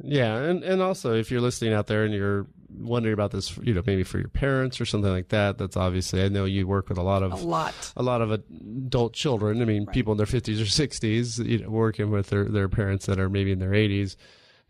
[0.00, 2.46] Yeah, and and also if you're listening out there and you're
[2.80, 6.22] wondering about this, you know, maybe for your parents or something like that, that's obviously
[6.22, 7.92] I know you work with a lot of A lot.
[7.96, 9.60] a lot of adult children.
[9.62, 13.06] I mean, people in their 50s or 60s, you know, working with their their parents
[13.06, 14.16] that are maybe in their 80s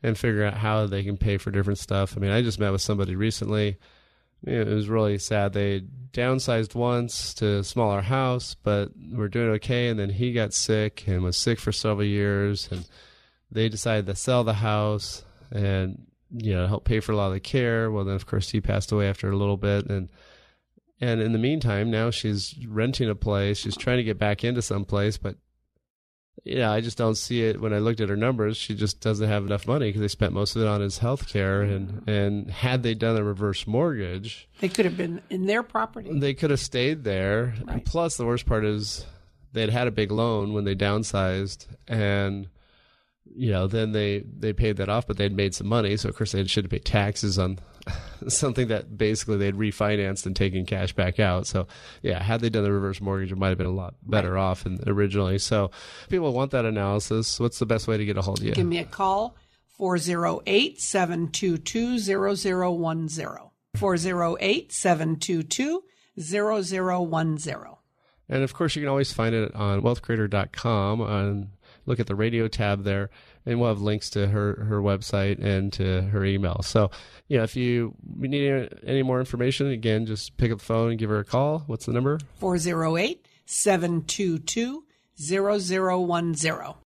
[0.03, 2.17] and figure out how they can pay for different stuff.
[2.17, 3.79] I mean, I just met with somebody recently.
[4.47, 5.53] You know, It was really sad.
[5.53, 5.83] They
[6.13, 9.89] downsized once to a smaller house, but we're doing okay.
[9.89, 12.69] And then he got sick and was sick for several years.
[12.71, 12.87] And
[13.51, 17.33] they decided to sell the house and you know help pay for a lot of
[17.35, 17.91] the care.
[17.91, 20.09] Well, then of course he passed away after a little bit, and
[21.01, 23.59] and in the meantime, now she's renting a place.
[23.59, 25.37] She's trying to get back into some place, but
[26.45, 27.61] yeah, I just don't see it.
[27.61, 30.33] When I looked at her numbers, she just doesn't have enough money because they spent
[30.33, 31.63] most of it on his health care.
[31.63, 36.11] And and had they done a reverse mortgage, They could have been in their property.
[36.19, 37.55] they could have stayed there.
[37.67, 39.05] And plus, the worst part is
[39.53, 42.49] they'd had a big loan when they downsized, and
[43.35, 46.17] you know, then they they paid that off, but they'd made some money, so of
[46.17, 47.59] course they should have paid taxes on
[48.29, 51.47] something that basically they'd refinanced and taken cash back out.
[51.47, 51.67] So
[52.03, 54.67] yeah, had they done the reverse mortgage, it might have been a lot better off
[54.67, 55.39] in, originally.
[55.39, 55.71] So
[56.09, 57.39] people want that analysis.
[57.39, 58.53] What's the best way to get a hold of you?
[58.53, 59.37] Give me a call
[59.77, 63.51] 408 722 0010.
[63.77, 65.83] 408 722
[66.19, 67.79] 0010.
[68.31, 71.49] And of course, you can always find it on wealthcreator.com and
[71.89, 73.11] look at the radio tab there.
[73.47, 76.61] And we'll have links to her, her website and to her email.
[76.63, 76.91] So,
[77.29, 81.11] yeah, if you need any, more information, again, just pick up the phone and give
[81.11, 81.61] her a call.
[81.67, 82.19] What's the number?
[82.37, 84.85] 408 722
[85.19, 86.88] 0010.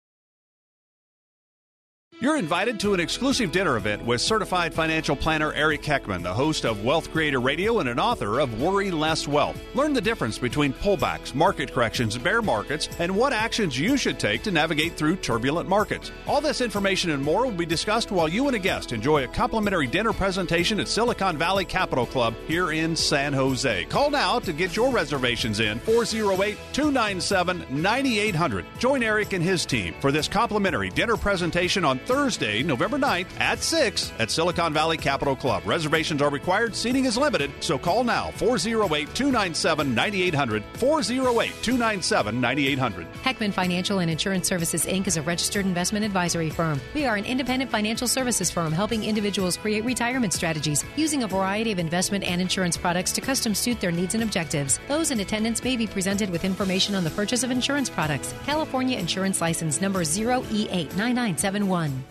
[2.23, 6.63] You're invited to an exclusive dinner event with certified financial planner Eric Heckman, the host
[6.63, 9.59] of Wealth Creator Radio and an author of Worry Less Wealth.
[9.75, 14.41] Learn the difference between pullbacks, market corrections, bear markets, and what actions you should take
[14.43, 16.13] to navigate through turbulent markets.
[16.25, 19.27] All this information and more will be discussed while you and a guest enjoy a
[19.27, 23.83] complimentary dinner presentation at Silicon Valley Capital Club here in San Jose.
[23.89, 28.65] Call now to get your reservations in 408 297 9800.
[28.79, 33.59] Join Eric and his team for this complimentary dinner presentation on Thursday, November 9th at
[33.63, 35.63] 6 at Silicon Valley Capital Club.
[35.65, 40.63] Reservations are required, seating is limited, so call now 408 297 9800.
[40.75, 43.11] 408 297 9800.
[43.23, 45.07] Heckman Financial and Insurance Services Inc.
[45.07, 46.79] is a registered investment advisory firm.
[46.93, 51.71] We are an independent financial services firm helping individuals create retirement strategies using a variety
[51.71, 54.79] of investment and insurance products to custom suit their needs and objectives.
[54.87, 58.33] Those in attendance may be presented with information on the purchase of insurance products.
[58.45, 62.02] California Insurance License number E 0E89971.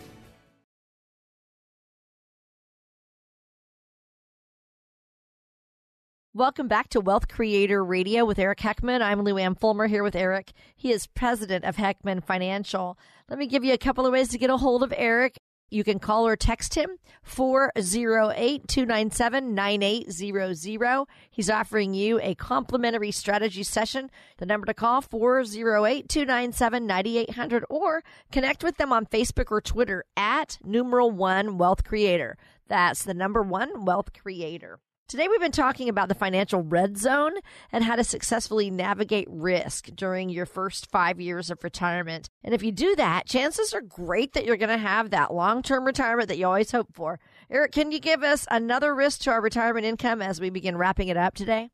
[6.43, 9.01] Welcome back to Wealth Creator Radio with Eric Heckman.
[9.01, 10.51] I'm Lou Ann Fulmer here with Eric.
[10.75, 12.97] He is president of Heckman Financial.
[13.29, 15.37] Let me give you a couple of ways to get a hold of Eric.
[15.71, 21.05] You can call or text him 408 297 9800.
[21.31, 24.11] He's offering you a complimentary strategy session.
[24.37, 30.03] The number to call 408 297 9800 or connect with them on Facebook or Twitter
[30.17, 32.35] at numeral one wealth creator.
[32.67, 34.81] That's the number one wealth creator.
[35.13, 37.33] Today, we've been talking about the financial red zone
[37.71, 42.31] and how to successfully navigate risk during your first five years of retirement.
[42.43, 45.61] And if you do that, chances are great that you're going to have that long
[45.61, 47.19] term retirement that you always hope for.
[47.51, 51.09] Eric, can you give us another risk to our retirement income as we begin wrapping
[51.09, 51.69] it up today?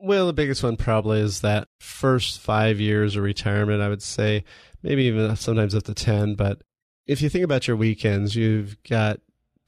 [0.00, 4.42] Well, the biggest one probably is that first five years of retirement, I would say,
[4.82, 6.34] maybe even sometimes up to 10.
[6.34, 6.62] But
[7.06, 9.20] if you think about your weekends, you've got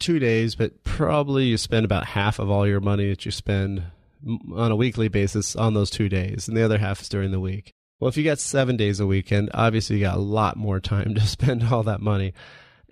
[0.03, 3.85] two days, but probably you spend about half of all your money that you spend
[4.55, 7.41] on a weekly basis on those two days, and the other half is during the
[7.41, 7.73] week.
[7.99, 11.15] Well, if you got seven days a weekend, obviously you got a lot more time
[11.15, 12.35] to spend all that money.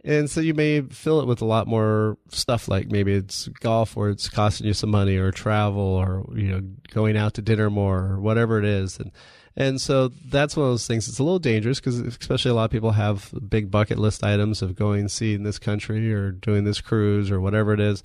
[0.05, 3.97] And so you may fill it with a lot more stuff like maybe it's golf
[3.97, 7.69] or it's costing you some money or travel or, you know, going out to dinner
[7.69, 8.99] more or whatever it is.
[8.99, 9.13] And
[9.57, 11.09] and so that's one of those things.
[11.09, 14.63] It's a little dangerous because especially a lot of people have big bucket list items
[14.63, 18.03] of going seeing this country or doing this cruise or whatever it is.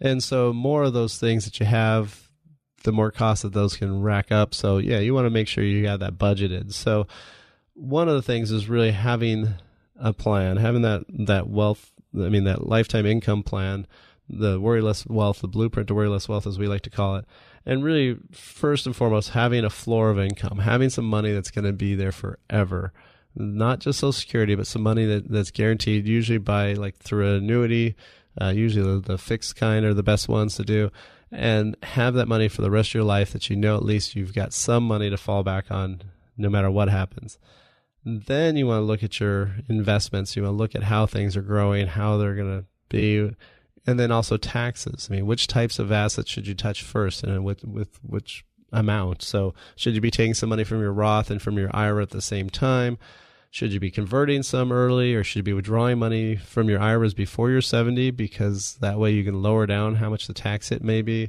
[0.00, 2.28] And so more of those things that you have,
[2.84, 4.54] the more cost that those can rack up.
[4.54, 6.72] So yeah, you want to make sure you got that budgeted.
[6.72, 7.06] So
[7.74, 9.54] one of the things is really having
[9.98, 13.86] a plan, having that, that wealth, I mean, that lifetime income plan,
[14.28, 17.16] the worry less wealth, the blueprint to worry less wealth, as we like to call
[17.16, 17.24] it.
[17.66, 21.66] And really first and foremost having a floor of income having some money that's going
[21.66, 22.92] to be there forever.
[23.34, 27.44] Not just social security but some money that, that's guaranteed usually by like through an
[27.44, 27.94] annuity
[28.40, 30.90] uh, usually the, the fixed kind are the best ones to do.
[31.30, 34.16] And have that money for the rest of your life that you know at least
[34.16, 36.02] you've got some money to fall back on
[36.38, 37.38] no matter what happens
[38.04, 41.36] then you want to look at your investments you want to look at how things
[41.36, 43.30] are growing how they're going to be
[43.88, 45.08] and then also taxes.
[45.10, 49.22] I mean, which types of assets should you touch first, and with with which amount?
[49.22, 52.10] So, should you be taking some money from your Roth and from your IRA at
[52.10, 52.98] the same time?
[53.50, 57.14] Should you be converting some early, or should you be withdrawing money from your IRAs
[57.14, 60.84] before you're 70 because that way you can lower down how much the tax hit
[60.84, 61.24] may be?
[61.24, 61.28] I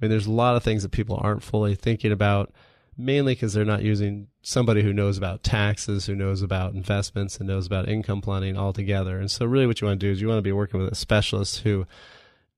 [0.00, 2.52] mean, there's a lot of things that people aren't fully thinking about
[2.96, 7.48] mainly because they're not using somebody who knows about taxes, who knows about investments, and
[7.48, 9.18] knows about income planning altogether.
[9.18, 10.92] And so, really, what you want to do is you want to be working with
[10.92, 11.86] a specialist who,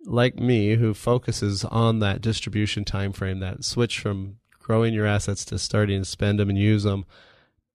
[0.05, 5.45] like me, who focuses on that distribution time frame, that switch from growing your assets
[5.47, 7.05] to starting to spend them and use them.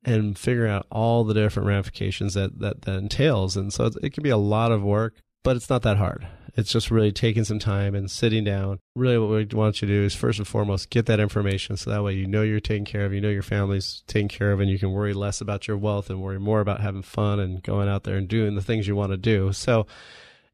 [0.06, 3.56] And figuring out all the different ramifications that, that that entails.
[3.56, 6.26] And so it can be a lot of work, but it's not that hard.
[6.56, 8.80] It's just really taking some time and sitting down.
[8.96, 11.90] Really, what we want you to do is first and foremost get that information so
[11.90, 14.60] that way you know you're taken care of, you know your family's taken care of,
[14.60, 17.64] and you can worry less about your wealth and worry more about having fun and
[17.64, 19.52] going out there and doing the things you want to do.
[19.52, 19.88] So,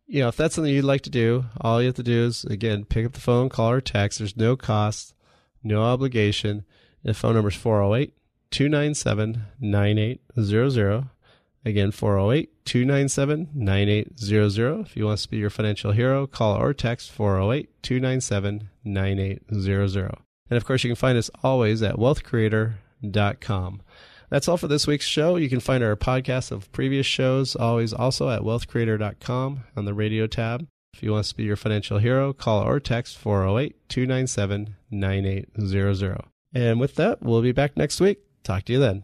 [0.07, 2.45] you know, if that's something you'd like to do, all you have to do is,
[2.45, 4.19] again, pick up the phone, call or text.
[4.19, 5.13] There's no cost,
[5.63, 6.63] no obligation.
[7.03, 8.13] The phone number is 408
[8.51, 11.09] 297 9800.
[11.65, 14.79] Again, 408 297 9800.
[14.81, 20.15] If you want to be your financial hero, call or text 408 297 9800.
[20.49, 23.81] And of course, you can find us always at wealthcreator.com.
[24.29, 25.35] That's all for this week's show.
[25.35, 30.27] You can find our podcast of previous shows always also at wealthcreator.com on the radio
[30.27, 30.67] tab.
[30.93, 36.21] If you want to be your financial hero, call or text 408 297 9800.
[36.53, 38.19] And with that, we'll be back next week.
[38.43, 39.03] Talk to you then.